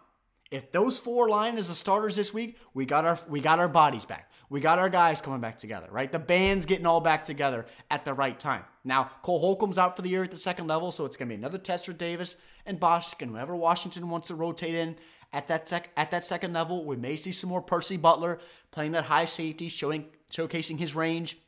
If 0.50 0.72
those 0.72 0.98
four 0.98 1.28
line 1.28 1.58
as 1.58 1.68
the 1.68 1.74
starters 1.74 2.16
this 2.16 2.34
week, 2.34 2.58
we 2.74 2.84
got 2.84 3.04
our 3.04 3.18
we 3.28 3.40
got 3.40 3.60
our 3.60 3.68
bodies 3.68 4.04
back. 4.04 4.29
We 4.50 4.58
got 4.58 4.80
our 4.80 4.88
guys 4.88 5.20
coming 5.20 5.40
back 5.40 5.58
together, 5.58 5.86
right? 5.92 6.10
The 6.10 6.18
band's 6.18 6.66
getting 6.66 6.84
all 6.84 7.00
back 7.00 7.24
together 7.24 7.66
at 7.88 8.04
the 8.04 8.12
right 8.12 8.36
time. 8.36 8.64
Now, 8.82 9.08
Cole 9.22 9.38
Holcomb's 9.38 9.78
out 9.78 9.94
for 9.94 10.02
the 10.02 10.08
year 10.08 10.24
at 10.24 10.32
the 10.32 10.36
second 10.36 10.66
level, 10.66 10.90
so 10.90 11.04
it's 11.04 11.16
going 11.16 11.28
to 11.28 11.36
be 11.36 11.38
another 11.38 11.56
test 11.56 11.86
for 11.86 11.92
Davis 11.92 12.34
and 12.66 12.80
Bostic 12.80 13.22
and 13.22 13.30
whoever 13.30 13.54
Washington 13.54 14.08
wants 14.08 14.26
to 14.26 14.34
rotate 14.34 14.74
in 14.74 14.96
at 15.32 15.46
that 15.46 15.68
sec- 15.68 15.90
at 15.96 16.10
that 16.10 16.24
second 16.24 16.52
level. 16.52 16.84
We 16.84 16.96
may 16.96 17.14
see 17.14 17.30
some 17.30 17.48
more 17.48 17.62
Percy 17.62 17.96
Butler 17.96 18.40
playing 18.72 18.90
that 18.92 19.04
high 19.04 19.26
safety, 19.26 19.68
showing 19.68 20.06
showcasing 20.32 20.80
his 20.80 20.96
range. 20.96 21.38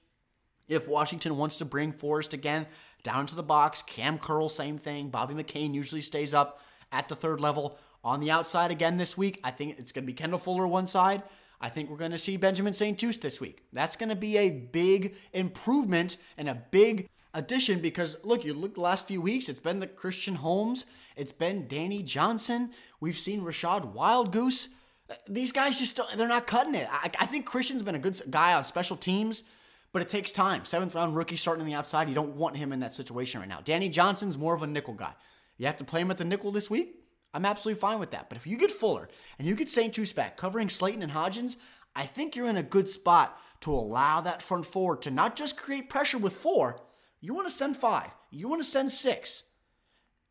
If 0.69 0.87
Washington 0.87 1.37
wants 1.37 1.59
to 1.59 1.65
bring 1.65 1.93
Forrest 1.93 2.33
again 2.33 2.69
down 3.03 3.27
to 3.27 3.35
the 3.35 3.43
box, 3.43 3.83
Cam 3.83 4.17
Curl, 4.17 4.49
same 4.49 4.79
thing. 4.79 5.09
Bobby 5.09 5.35
McCain 5.35 5.75
usually 5.75 6.03
stays 6.03 6.33
up 6.33 6.61
at 6.93 7.09
the 7.09 7.17
third 7.17 7.41
level. 7.41 7.79
On 8.05 8.21
the 8.21 8.31
outside 8.31 8.71
again 8.71 8.97
this 8.97 9.19
week, 9.19 9.41
I 9.43 9.51
think 9.51 9.79
it's 9.81 9.91
going 9.91 10.05
to 10.05 10.07
be 10.07 10.13
Kendall 10.13 10.39
Fuller 10.39 10.69
one 10.69 10.87
side. 10.87 11.25
I 11.63 11.69
think 11.69 11.89
we're 11.89 11.97
going 11.97 12.11
to 12.11 12.19
see 12.19 12.37
Benjamin 12.37 12.73
St-Juste 12.73 13.23
this 13.23 13.41
week. 13.41 13.63
That's 13.73 13.95
going 13.95 14.09
to 14.09 14.17
be 14.17 14.37
a 14.37 14.51
big 14.51 15.15
improvement 15.33 16.17
and 16.37 16.49
a 16.49 16.61
big 16.73 17.09
addition 17.35 17.81
because 17.81 18.17
look, 18.25 18.45
you 18.45 18.53
look 18.53 18.75
the 18.75 18.81
last 18.81 19.07
few 19.07 19.21
weeks, 19.21 19.49
it's 19.49 19.61
been 19.61 19.79
the 19.79 19.87
Christian 19.87 20.35
Holmes, 20.35 20.87
it's 21.17 21.33
been 21.33 21.69
Danny 21.69 22.03
Johnson, 22.03 22.73
we've 23.01 23.19
seen 23.19 23.43
Rachad 23.43 23.95
Wildgoose. 23.95 24.69
Uh, 25.09 25.15
these 25.29 25.53
guys 25.53 25.79
just 25.79 25.99
they're 26.17 26.29
not 26.29 26.47
cutting 26.47 26.75
it. 26.75 26.89
I, 26.91 27.11
I 27.21 27.27
think 27.27 27.47
Christian's 27.47 27.83
been 27.83 27.95
a 27.95 28.01
good 28.01 28.21
guy 28.29 28.55
on 28.55 28.65
special 28.65 28.97
teams, 28.97 29.45
but 29.93 30.03
it 30.03 30.09
takes 30.09 30.33
time. 30.33 30.65
Seventh 30.65 30.95
round 30.95 31.15
rookie 31.17 31.37
starting 31.37 31.63
on 31.63 31.69
the 31.69 31.75
outside, 31.75 32.09
you 32.09 32.15
don't 32.15 32.35
want 32.37 32.57
him 32.57 32.73
in 32.73 32.81
that 32.81 32.93
situation 32.93 33.41
right 33.41 33.49
now. 33.49 33.61
Danny 33.63 33.89
Johnson's 33.89 34.37
more 34.37 34.55
of 34.55 34.63
a 34.63 34.67
nickel 34.67 34.95
guy. 34.95 35.13
You 35.59 35.67
have 35.67 35.77
to 35.79 35.85
play 35.85 36.01
him 36.01 36.11
at 36.11 36.19
the 36.19 36.25
nickel 36.25 36.51
this 36.51 36.69
week. 36.69 37.02
I'm 37.35 37.45
absolutely 37.45 37.81
fine 37.81 37.99
with 37.99 38.11
that. 38.11 38.29
But 38.29 38.37
if 38.37 38.47
you 38.47 38.57
get 38.57 38.71
Fuller 38.71 39.09
and 39.39 39.49
you 39.49 39.55
get 39.55 39.69
St-Juste 39.69 40.15
back 40.15 40.37
covering 40.37 40.69
Slayton 40.69 41.03
and 41.03 41.13
Hodgins, 41.13 41.57
I 41.95 42.05
think 42.05 42.37
you're 42.37 42.49
in 42.49 42.57
a 42.57 42.63
good 42.63 42.89
spot 42.89 43.41
to 43.61 43.73
allow 43.73 44.21
that 44.21 44.43
front 44.43 44.67
four 44.67 44.97
to 44.99 45.11
not 45.11 45.37
just 45.37 45.57
create 45.57 45.89
pressure 45.89 46.19
with 46.19 46.33
four, 46.33 46.81
you 47.21 47.33
want 47.35 47.47
to 47.47 47.53
send 47.53 47.77
five, 47.77 48.15
you 48.31 48.49
want 48.49 48.61
to 48.61 48.69
send 48.69 48.91
six. 48.91 49.45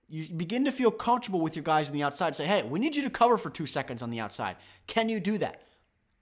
You 0.10 0.28
begin 0.36 0.66
to 0.66 0.74
feel 0.74 0.92
comfortable 0.92 1.40
with 1.40 1.56
your 1.56 1.64
guys 1.64 1.88
on 1.88 1.94
the 1.94 2.04
outside. 2.04 2.36
Say, 2.36 2.46
hey, 2.46 2.64
we 2.64 2.80
need 2.80 2.98
you 2.98 3.04
to 3.04 3.10
cover 3.10 3.38
for 3.38 3.50
two 3.50 3.66
seconds 3.66 4.02
on 4.02 4.10
the 4.10 4.20
outside. 4.20 4.58
Can 4.86 5.08
you 5.08 5.22
do 5.22 5.38
that? 5.38 5.62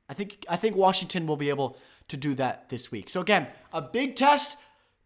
I 0.07 0.13
think 0.13 0.45
I 0.47 0.57
think 0.57 0.75
Washington 0.75 1.25
will 1.25 1.37
be 1.37 1.49
able 1.49 1.75
to 2.09 2.17
do 2.17 2.35
that 2.35 2.69
this 2.69 2.91
week. 2.91 3.09
So 3.09 3.21
again, 3.21 3.47
a 3.73 3.81
big 3.81 4.15
test. 4.15 4.57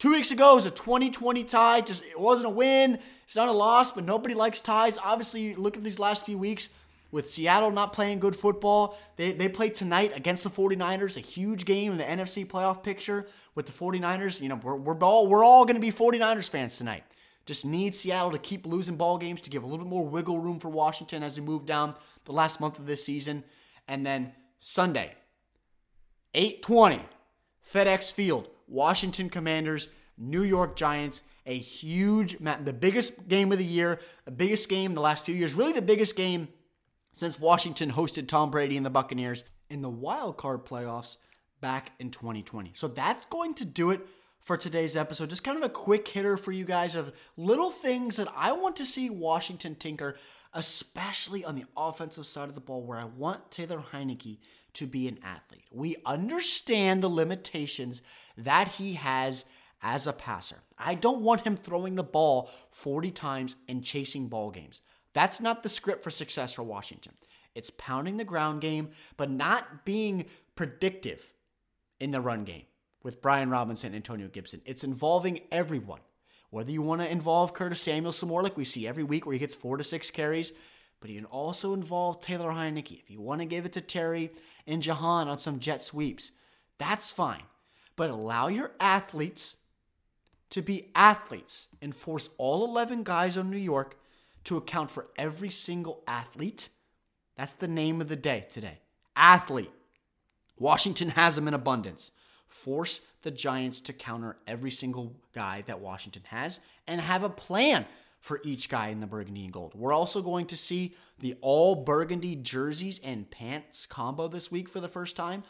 Two 0.03 0.11
weeks 0.11 0.31
ago 0.31 0.55
was 0.55 0.65
a 0.65 0.69
2020 0.69 1.45
tie. 1.45 1.79
Just 1.79 2.03
it 2.03 2.19
wasn't 2.19 2.47
a 2.47 2.49
win. 2.49 2.99
It's 3.23 3.37
not 3.37 3.47
a 3.47 3.53
loss, 3.53 3.93
but 3.93 4.03
nobody 4.03 4.33
likes 4.33 4.59
ties. 4.59 4.97
Obviously, 5.01 5.55
look 5.55 5.77
at 5.77 5.83
these 5.85 5.97
last 5.97 6.25
few 6.25 6.37
weeks 6.37 6.67
with 7.11 7.29
Seattle 7.29 7.71
not 7.71 7.93
playing 7.93 8.19
good 8.19 8.35
football. 8.35 8.97
They, 9.15 9.31
they 9.31 9.47
play 9.47 9.69
tonight 9.69 10.11
against 10.13 10.43
the 10.43 10.49
49ers, 10.49 11.15
a 11.15 11.21
huge 11.21 11.63
game 11.63 11.93
in 11.93 11.97
the 11.97 12.03
NFC 12.03 12.45
playoff 12.45 12.83
picture 12.83 13.27
with 13.55 13.65
the 13.65 13.71
49ers. 13.71 14.41
You 14.41 14.49
know, 14.49 14.59
we're, 14.61 14.75
we're 14.75 14.99
all, 14.99 15.27
we're 15.27 15.45
all 15.45 15.63
going 15.63 15.77
to 15.77 15.81
be 15.81 15.89
49ers 15.89 16.49
fans 16.49 16.77
tonight. 16.77 17.05
Just 17.45 17.65
need 17.65 17.95
Seattle 17.95 18.31
to 18.31 18.39
keep 18.39 18.65
losing 18.65 18.97
ball 18.97 19.17
games 19.17 19.39
to 19.39 19.49
give 19.49 19.63
a 19.63 19.65
little 19.65 19.85
bit 19.85 19.89
more 19.89 20.05
wiggle 20.05 20.37
room 20.37 20.59
for 20.59 20.67
Washington 20.67 21.23
as 21.23 21.39
we 21.39 21.45
move 21.45 21.65
down 21.65 21.95
the 22.25 22.33
last 22.33 22.59
month 22.59 22.77
of 22.77 22.87
this 22.87 23.05
season. 23.05 23.45
And 23.87 24.05
then 24.05 24.33
Sunday, 24.59 25.13
820, 26.33 27.01
FedEx 27.65 28.11
Field, 28.11 28.49
Washington 28.73 29.29
Commanders, 29.29 29.87
New 30.17 30.43
York 30.43 30.75
Giants 30.75 31.23
a 31.45 31.57
huge, 31.57 32.37
the 32.39 32.73
biggest 32.73 33.27
game 33.27 33.51
of 33.51 33.57
the 33.57 33.65
year, 33.65 33.99
the 34.25 34.31
biggest 34.31 34.69
game 34.69 34.91
in 34.91 34.95
the 34.95 35.01
last 35.01 35.25
few 35.25 35.35
years, 35.35 35.53
really 35.53 35.73
the 35.73 35.81
biggest 35.81 36.15
game 36.15 36.47
since 37.11 37.39
Washington 37.39 37.91
hosted 37.91 38.27
Tom 38.27 38.49
Brady 38.49 38.77
and 38.77 38.85
the 38.85 38.89
Buccaneers. 38.89 39.43
In 39.69 39.81
the 39.81 39.89
wild 39.89 40.37
card 40.37 40.65
playoffs, 40.65 41.17
back 41.63 41.93
in 41.97 42.11
2020. 42.11 42.73
So 42.75 42.89
that's 42.89 43.25
going 43.25 43.53
to 43.55 43.65
do 43.65 43.91
it 43.91 44.01
for 44.39 44.57
today's 44.57 44.97
episode. 44.97 45.29
Just 45.29 45.45
kind 45.45 45.57
of 45.57 45.63
a 45.63 45.69
quick 45.69 46.05
hitter 46.07 46.35
for 46.35 46.51
you 46.51 46.65
guys 46.65 46.93
of 46.93 47.13
little 47.37 47.71
things 47.71 48.17
that 48.17 48.27
I 48.35 48.51
want 48.51 48.75
to 48.75 48.85
see 48.85 49.09
Washington 49.09 49.75
tinker, 49.75 50.17
especially 50.53 51.45
on 51.45 51.55
the 51.55 51.63
offensive 51.77 52.25
side 52.25 52.49
of 52.49 52.55
the 52.55 52.61
ball, 52.61 52.83
where 52.83 52.99
I 52.99 53.05
want 53.05 53.49
Taylor 53.49 53.83
Heinicke 53.93 54.39
to 54.73 54.87
be 54.87 55.07
an 55.07 55.19
athlete. 55.23 55.65
We 55.71 55.97
understand 56.05 57.01
the 57.01 57.09
limitations 57.09 58.01
that 58.37 58.67
he 58.67 58.93
has 58.93 59.45
as 59.81 60.07
a 60.07 60.13
passer. 60.13 60.57
I 60.77 60.95
don't 60.95 61.21
want 61.21 61.41
him 61.41 61.55
throwing 61.55 61.95
the 61.95 62.03
ball 62.03 62.49
40 62.71 63.11
times 63.11 63.55
and 63.67 63.83
chasing 63.83 64.27
ball 64.27 64.51
games. 64.51 64.81
That's 65.13 65.41
not 65.41 65.63
the 65.63 65.69
script 65.69 66.03
for 66.03 66.09
success 66.09 66.53
for 66.53 66.63
Washington. 66.63 67.13
It's 67.53 67.69
pounding 67.69 68.17
the 68.17 68.23
ground 68.23 68.61
game, 68.61 68.89
but 69.17 69.29
not 69.29 69.85
being 69.85 70.25
predictive 70.55 71.33
in 71.99 72.11
the 72.11 72.21
run 72.21 72.43
game 72.43 72.63
with 73.03 73.21
Brian 73.21 73.49
Robinson, 73.49 73.87
and 73.87 73.97
Antonio 73.97 74.27
Gibson. 74.27 74.61
It's 74.65 74.83
involving 74.83 75.41
everyone. 75.51 75.99
Whether 76.49 76.71
you 76.71 76.81
want 76.81 77.01
to 77.01 77.11
involve 77.11 77.53
Curtis 77.53 77.81
Samuel 77.81 78.11
some 78.11 78.29
more, 78.29 78.43
like 78.43 78.55
we 78.55 78.63
see 78.63 78.87
every 78.87 79.03
week 79.03 79.25
where 79.25 79.33
he 79.33 79.39
gets 79.39 79.55
four 79.55 79.77
to 79.77 79.83
six 79.83 80.09
carries, 80.09 80.53
but 81.03 81.09
you 81.09 81.17
can 81.17 81.25
also 81.25 81.73
involve 81.73 82.21
Taylor 82.21 82.51
Heinicke. 82.51 82.97
If 82.97 83.11
you 83.11 83.19
want 83.19 83.41
to 83.41 83.45
give 83.45 83.65
it 83.65 83.73
to 83.73 83.81
Terry 83.81 84.31
and 84.65 84.81
Jahan 84.81 85.27
on 85.27 85.37
some 85.37 85.59
jet 85.59 85.83
sweeps, 85.83 86.31
that's 86.77 87.11
fine. 87.11 87.43
But 87.97 88.09
allow 88.09 88.47
your 88.47 88.71
athletes 88.79 89.57
to 90.51 90.61
be 90.61 90.91
athletes 90.95 91.67
and 91.81 91.93
force 91.93 92.29
all 92.37 92.63
11 92.63 93.03
guys 93.03 93.35
on 93.35 93.51
New 93.51 93.57
York 93.57 93.99
to 94.45 94.55
account 94.55 94.89
for 94.89 95.07
every 95.17 95.49
single 95.49 96.01
athlete. 96.07 96.69
That's 97.35 97.51
the 97.51 97.67
name 97.67 97.99
of 97.99 98.07
the 98.07 98.15
day 98.15 98.47
today. 98.49 98.79
Athlete. 99.13 99.73
Washington 100.57 101.09
has 101.09 101.35
them 101.35 101.49
in 101.49 101.53
abundance. 101.53 102.13
Force 102.47 103.01
the 103.23 103.31
Giants 103.31 103.81
to 103.81 103.91
counter 103.91 104.37
every 104.47 104.71
single 104.71 105.17
guy 105.35 105.65
that 105.67 105.81
Washington 105.81 106.23
has 106.27 106.61
and 106.87 107.01
have 107.01 107.23
a 107.23 107.29
plan 107.29 107.85
for 108.23 108.39
each 108.45 108.69
guy 108.69 108.87
in 108.87 109.01
the 109.01 109.05
burgundy 109.05 109.43
and 109.43 109.51
gold. 109.51 109.73
We're 109.75 109.91
also 109.91 110.21
going 110.21 110.45
to 110.45 110.55
see 110.55 110.93
the 111.19 111.35
all 111.41 111.75
burgundy 111.75 112.37
jerseys 112.37 113.01
and 113.03 113.29
pants 113.29 113.85
combo 113.85 114.29
this 114.29 114.49
week 114.49 114.69
for 114.69 114.79
the 114.79 114.87
first 114.87 115.17
time. 115.17 115.43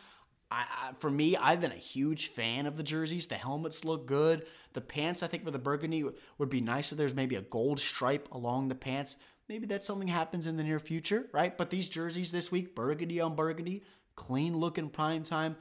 I, 0.50 0.66
I, 0.70 0.92
for 0.98 1.12
me, 1.12 1.38
I've 1.38 1.62
been 1.62 1.72
a 1.72 1.76
huge 1.76 2.30
fan 2.30 2.66
of 2.66 2.76
the 2.76 2.82
jerseys. 2.82 3.28
The 3.28 3.36
helmets 3.36 3.86
look 3.86 4.08
good. 4.08 4.48
The 4.74 4.82
pants, 4.82 5.22
I 5.22 5.28
think, 5.28 5.46
for 5.46 5.52
the 5.52 5.60
burgundy 5.60 6.04
would 6.40 6.50
be 6.50 6.62
nice 6.62 6.92
if 6.92 6.98
there's 6.98 7.14
maybe 7.14 7.36
a 7.36 7.42
gold 7.42 7.80
stripe 7.80 8.28
along 8.32 8.70
the 8.70 8.76
pants. 8.76 9.18
Maybe 9.48 9.68
that 9.68 9.86
something 9.86 10.08
happens 10.08 10.48
in 10.48 10.58
the 10.58 10.64
near 10.64 10.80
future, 10.80 11.28
right? 11.32 11.56
But 11.56 11.70
these 11.70 11.88
jerseys 11.88 12.32
this 12.32 12.52
week, 12.52 12.74
burgundy 12.74 13.22
on 13.22 13.36
burgundy, 13.36 13.84
clean 14.16 14.58
looking 14.58 14.90
prime 14.90 15.22
time. 15.22 15.58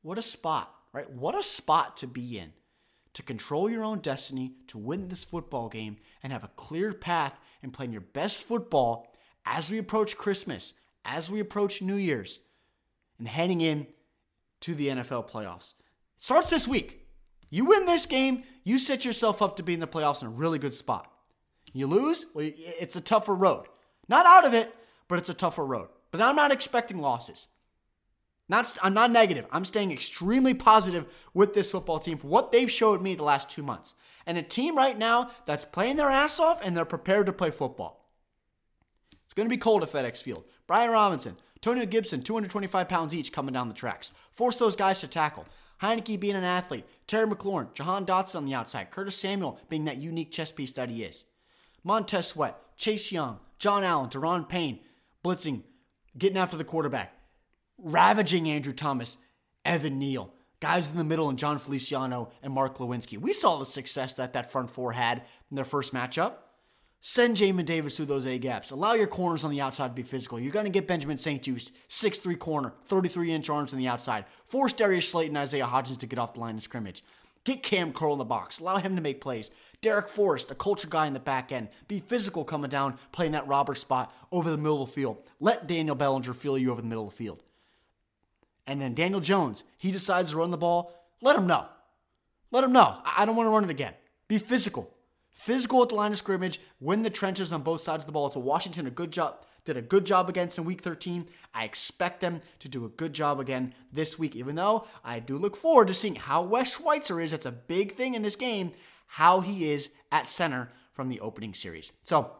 What 0.00 0.16
a 0.16 0.22
spot, 0.22 0.74
right? 0.94 1.10
What 1.10 1.38
a 1.38 1.42
spot 1.42 1.98
to 1.98 2.06
be 2.06 2.38
in 2.38 2.54
to 3.14 3.22
control 3.22 3.68
your 3.68 3.82
own 3.82 3.98
destiny, 3.98 4.54
to 4.68 4.78
win 4.78 5.08
this 5.08 5.24
football 5.24 5.68
game, 5.68 5.96
and 6.22 6.32
have 6.32 6.44
a 6.44 6.50
clear 6.56 6.92
path 6.92 7.38
in 7.62 7.70
playing 7.70 7.92
your 7.92 8.00
best 8.00 8.42
football 8.42 9.12
as 9.44 9.70
we 9.70 9.78
approach 9.78 10.16
Christmas, 10.16 10.74
as 11.04 11.30
we 11.30 11.40
approach 11.40 11.82
New 11.82 11.96
Year's, 11.96 12.40
and 13.18 13.26
heading 13.26 13.60
in 13.60 13.86
to 14.60 14.74
the 14.74 14.88
NFL 14.88 15.30
playoffs. 15.30 15.74
It 16.16 16.22
starts 16.22 16.50
this 16.50 16.68
week. 16.68 17.06
You 17.48 17.64
win 17.64 17.86
this 17.86 18.06
game, 18.06 18.44
you 18.62 18.78
set 18.78 19.04
yourself 19.04 19.42
up 19.42 19.56
to 19.56 19.62
be 19.62 19.74
in 19.74 19.80
the 19.80 19.88
playoffs 19.88 20.22
in 20.22 20.28
a 20.28 20.30
really 20.30 20.58
good 20.58 20.74
spot. 20.74 21.10
You 21.72 21.86
lose, 21.86 22.26
well, 22.34 22.48
it's 22.56 22.96
a 22.96 23.00
tougher 23.00 23.34
road. 23.34 23.66
Not 24.08 24.26
out 24.26 24.46
of 24.46 24.54
it, 24.54 24.74
but 25.08 25.18
it's 25.18 25.28
a 25.28 25.34
tougher 25.34 25.66
road. 25.66 25.88
But 26.10 26.20
I'm 26.20 26.36
not 26.36 26.52
expecting 26.52 27.00
losses. 27.00 27.48
Not, 28.50 28.76
I'm 28.82 28.94
not 28.94 29.12
negative. 29.12 29.46
I'm 29.52 29.64
staying 29.64 29.92
extremely 29.92 30.54
positive 30.54 31.06
with 31.32 31.54
this 31.54 31.70
football 31.70 32.00
team 32.00 32.18
for 32.18 32.26
what 32.26 32.50
they've 32.50 32.68
showed 32.68 33.00
me 33.00 33.14
the 33.14 33.22
last 33.22 33.48
two 33.48 33.62
months. 33.62 33.94
And 34.26 34.36
a 34.36 34.42
team 34.42 34.76
right 34.76 34.98
now 34.98 35.30
that's 35.46 35.64
playing 35.64 35.98
their 35.98 36.10
ass 36.10 36.40
off 36.40 36.60
and 36.64 36.76
they're 36.76 36.84
prepared 36.84 37.26
to 37.26 37.32
play 37.32 37.52
football. 37.52 38.10
It's 39.24 39.34
going 39.34 39.48
to 39.48 39.54
be 39.54 39.56
cold 39.56 39.84
at 39.84 39.92
FedEx 39.92 40.20
Field. 40.20 40.42
Brian 40.66 40.90
Robinson, 40.90 41.36
Antonio 41.58 41.86
Gibson, 41.86 42.22
225 42.22 42.88
pounds 42.88 43.14
each 43.14 43.32
coming 43.32 43.54
down 43.54 43.68
the 43.68 43.74
tracks. 43.74 44.10
Force 44.32 44.58
those 44.58 44.74
guys 44.74 44.98
to 44.98 45.06
tackle. 45.06 45.46
Heinicke 45.80 46.18
being 46.18 46.34
an 46.34 46.42
athlete. 46.42 46.84
Terry 47.06 47.28
McLaurin, 47.28 47.72
Jahan 47.74 48.04
Dotson 48.04 48.34
on 48.34 48.46
the 48.46 48.54
outside. 48.54 48.90
Curtis 48.90 49.14
Samuel 49.14 49.60
being 49.68 49.84
that 49.84 49.98
unique 49.98 50.32
chess 50.32 50.50
piece 50.50 50.72
that 50.72 50.90
he 50.90 51.04
is. 51.04 51.24
Montez 51.84 52.26
Sweat, 52.26 52.56
Chase 52.76 53.12
Young, 53.12 53.38
John 53.60 53.84
Allen, 53.84 54.10
Daron 54.10 54.48
Payne, 54.48 54.80
blitzing, 55.24 55.62
getting 56.18 56.36
after 56.36 56.56
the 56.56 56.64
quarterback 56.64 57.14
ravaging 57.82 58.48
Andrew 58.48 58.72
Thomas, 58.72 59.16
Evan 59.64 59.98
Neal, 59.98 60.32
guys 60.60 60.88
in 60.88 60.96
the 60.96 61.04
middle, 61.04 61.28
and 61.28 61.38
Jon 61.38 61.58
Feliciano 61.58 62.30
and 62.42 62.52
Mark 62.52 62.78
Glowinski. 62.78 63.18
We 63.18 63.32
saw 63.32 63.58
the 63.58 63.66
success 63.66 64.14
that 64.14 64.32
that 64.34 64.50
front 64.50 64.70
four 64.70 64.92
had 64.92 65.22
in 65.50 65.56
their 65.56 65.64
first 65.64 65.94
matchup. 65.94 66.34
Send 67.02 67.38
Jamin 67.38 67.64
Davis 67.64 67.96
through 67.96 68.06
those 68.06 68.26
A 68.26 68.38
gaps. 68.38 68.70
Allow 68.70 68.92
your 68.92 69.06
corners 69.06 69.42
on 69.42 69.50
the 69.50 69.62
outside 69.62 69.88
to 69.88 69.94
be 69.94 70.02
physical. 70.02 70.38
You're 70.38 70.52
going 70.52 70.66
to 70.66 70.70
get 70.70 70.86
Benjamin 70.86 71.16
St-Juste, 71.16 71.72
6'3 71.88 72.38
corner, 72.38 72.74
33 72.84 73.32
inch 73.32 73.48
arms 73.48 73.72
on 73.72 73.78
the 73.78 73.88
outside. 73.88 74.26
Force 74.46 74.74
Darius 74.74 75.08
Slayton 75.08 75.34
and 75.34 75.42
Isaiah 75.42 75.64
Hodgins 75.64 75.96
to 75.98 76.06
get 76.06 76.18
off 76.18 76.34
the 76.34 76.40
line 76.40 76.56
of 76.56 76.62
scrimmage. 76.62 77.02
Get 77.44 77.62
Cam 77.62 77.94
Curl 77.94 78.12
in 78.12 78.18
the 78.18 78.26
box. 78.26 78.58
Allow 78.58 78.76
him 78.76 78.96
to 78.96 79.00
make 79.00 79.22
plays. 79.22 79.50
Darrick 79.80 80.10
Forrest, 80.10 80.50
a 80.50 80.54
culture 80.54 80.88
guy 80.88 81.06
in 81.06 81.14
the 81.14 81.20
back 81.20 81.52
end. 81.52 81.68
Be 81.88 82.00
physical 82.00 82.44
coming 82.44 82.68
down, 82.68 82.98
playing 83.12 83.32
that 83.32 83.48
robber 83.48 83.74
spot 83.74 84.14
over 84.30 84.50
the 84.50 84.58
middle 84.58 84.82
of 84.82 84.90
the 84.90 84.94
field. 84.94 85.22
Let 85.40 85.66
Daniel 85.66 85.96
Bellinger 85.96 86.34
feel 86.34 86.58
you 86.58 86.70
over 86.70 86.82
the 86.82 86.86
middle 86.86 87.04
of 87.04 87.10
the 87.10 87.16
field 87.16 87.42
and 88.70 88.80
then 88.80 88.94
Daniel 88.94 89.20
Jones, 89.20 89.64
he 89.78 89.90
decides 89.90 90.30
to 90.30 90.36
run 90.36 90.52
the 90.52 90.56
ball, 90.56 90.94
let 91.20 91.36
him 91.36 91.48
know. 91.48 91.66
Let 92.52 92.62
him 92.62 92.72
know. 92.72 92.98
I 93.04 93.26
don't 93.26 93.34
want 93.34 93.48
to 93.48 93.50
run 93.50 93.64
it 93.64 93.70
again. 93.70 93.94
Be 94.28 94.38
physical. 94.38 94.94
Physical 95.34 95.82
at 95.82 95.88
the 95.88 95.96
line 95.96 96.12
of 96.12 96.18
scrimmage, 96.18 96.60
win 96.78 97.02
the 97.02 97.10
trenches 97.10 97.52
on 97.52 97.62
both 97.62 97.80
sides 97.80 98.04
of 98.04 98.06
the 98.06 98.12
ball. 98.12 98.30
So 98.30 98.38
Washington 98.38 98.86
a 98.86 98.90
good 98.90 99.10
job, 99.10 99.44
did 99.64 99.76
a 99.76 99.82
good 99.82 100.06
job 100.06 100.28
against 100.28 100.56
in 100.56 100.64
week 100.64 100.82
13. 100.82 101.26
I 101.52 101.64
expect 101.64 102.20
them 102.20 102.42
to 102.60 102.68
do 102.68 102.84
a 102.84 102.90
good 102.90 103.12
job 103.12 103.40
again 103.40 103.74
this 103.92 104.20
week, 104.20 104.36
even 104.36 104.54
though 104.54 104.86
I 105.04 105.18
do 105.18 105.36
look 105.36 105.56
forward 105.56 105.88
to 105.88 105.94
seeing 105.94 106.14
how 106.14 106.42
Wes 106.42 106.76
Schweitzer 106.76 107.20
is. 107.20 107.32
That's 107.32 107.46
a 107.46 107.52
big 107.52 107.92
thing 107.92 108.14
in 108.14 108.22
this 108.22 108.36
game, 108.36 108.72
how 109.06 109.40
he 109.40 109.72
is 109.72 109.90
at 110.12 110.28
center 110.28 110.70
from 110.92 111.08
the 111.08 111.20
opening 111.20 111.54
series. 111.54 111.90
So 112.04 112.30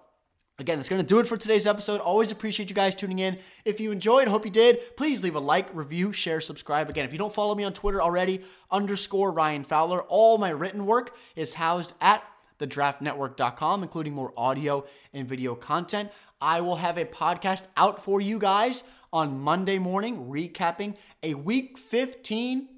Again, 0.61 0.79
that's 0.79 0.91
going 0.91 1.01
to 1.01 1.07
do 1.07 1.21
it 1.21 1.27
for 1.27 1.39
today's 1.39 1.67
episode. 1.67 2.03
Always 2.03 2.31
appreciate 2.31 2.69
you 2.69 2.75
guys 2.75 2.95
tuning 2.95 3.19
in. 3.19 3.39
If 3.65 3.81
you 3.81 3.93
enjoyed, 3.93 4.29
hope 4.29 4.45
you 4.45 4.51
did, 4.51 4.95
please 4.95 5.23
leave 5.23 5.35
a 5.35 5.41
like, 5.41 5.75
review, 5.75 6.13
share, 6.13 6.43
subscribe. 6.43 6.91
Again, 6.91 7.07
if 7.07 7.13
you 7.13 7.19
don't 7.19 7.33
follow 7.33 7.55
me 7.55 7.65
on 7.65 7.73
Twitter 7.73 8.03
already, 8.03 8.43
underscore 8.71 9.33
Ryan 9.33 9.65
Fowler. 9.65 10.03
All 10.03 10.37
my 10.37 10.51
written 10.51 10.85
work 10.85 11.17
is 11.35 11.55
housed 11.55 11.95
at 12.03 12.23
thedraftnetwork.com, 12.59 13.83
including 13.83 14.13
more 14.13 14.35
audio 14.37 14.85
and 15.15 15.27
video 15.27 15.55
content. 15.55 16.11
I 16.43 16.61
will 16.61 16.77
have 16.77 16.99
a 16.99 17.07
podcast 17.07 17.65
out 17.77 18.05
for 18.05 18.21
you 18.21 18.39
guys 18.39 18.85
on 19.15 19.41
Monday 19.41 19.79
morning, 19.79 20.27
recapping 20.27 20.97
a 21.23 21.35
week 21.35 21.79
15, 21.79 22.69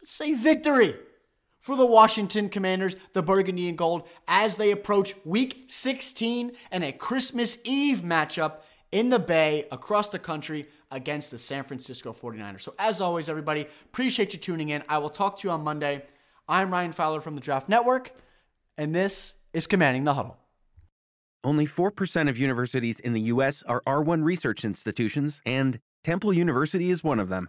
let's 0.00 0.12
say 0.14 0.32
victory 0.32 0.94
for 1.64 1.76
the 1.76 1.86
Washington 1.86 2.50
Commanders, 2.50 2.94
the 3.14 3.22
Burgundy 3.22 3.70
and 3.70 3.78
Gold, 3.78 4.06
as 4.28 4.58
they 4.58 4.70
approach 4.70 5.14
week 5.24 5.64
16 5.68 6.52
and 6.70 6.84
a 6.84 6.92
Christmas 6.92 7.56
Eve 7.64 8.02
matchup 8.02 8.56
in 8.92 9.08
the 9.08 9.18
Bay 9.18 9.66
across 9.72 10.10
the 10.10 10.18
country 10.18 10.66
against 10.90 11.30
the 11.30 11.38
San 11.38 11.64
Francisco 11.64 12.12
49ers. 12.12 12.60
So, 12.60 12.74
as 12.78 13.00
always, 13.00 13.30
everybody, 13.30 13.66
appreciate 13.86 14.34
you 14.34 14.38
tuning 14.38 14.68
in. 14.68 14.82
I 14.90 14.98
will 14.98 15.08
talk 15.08 15.38
to 15.38 15.48
you 15.48 15.52
on 15.52 15.64
Monday. 15.64 16.04
I'm 16.46 16.70
Ryan 16.70 16.92
Fowler 16.92 17.22
from 17.22 17.34
the 17.34 17.40
Draft 17.40 17.66
Network, 17.66 18.12
and 18.76 18.94
this 18.94 19.34
is 19.54 19.66
Commanding 19.66 20.04
the 20.04 20.12
Huddle. 20.12 20.36
Only 21.42 21.64
4% 21.64 22.28
of 22.28 22.36
universities 22.36 23.00
in 23.00 23.14
the 23.14 23.22
U.S. 23.22 23.62
are 23.62 23.80
R1 23.86 24.22
research 24.22 24.66
institutions, 24.66 25.40
and 25.46 25.80
Temple 26.02 26.34
University 26.34 26.90
is 26.90 27.02
one 27.02 27.18
of 27.18 27.30
them. 27.30 27.48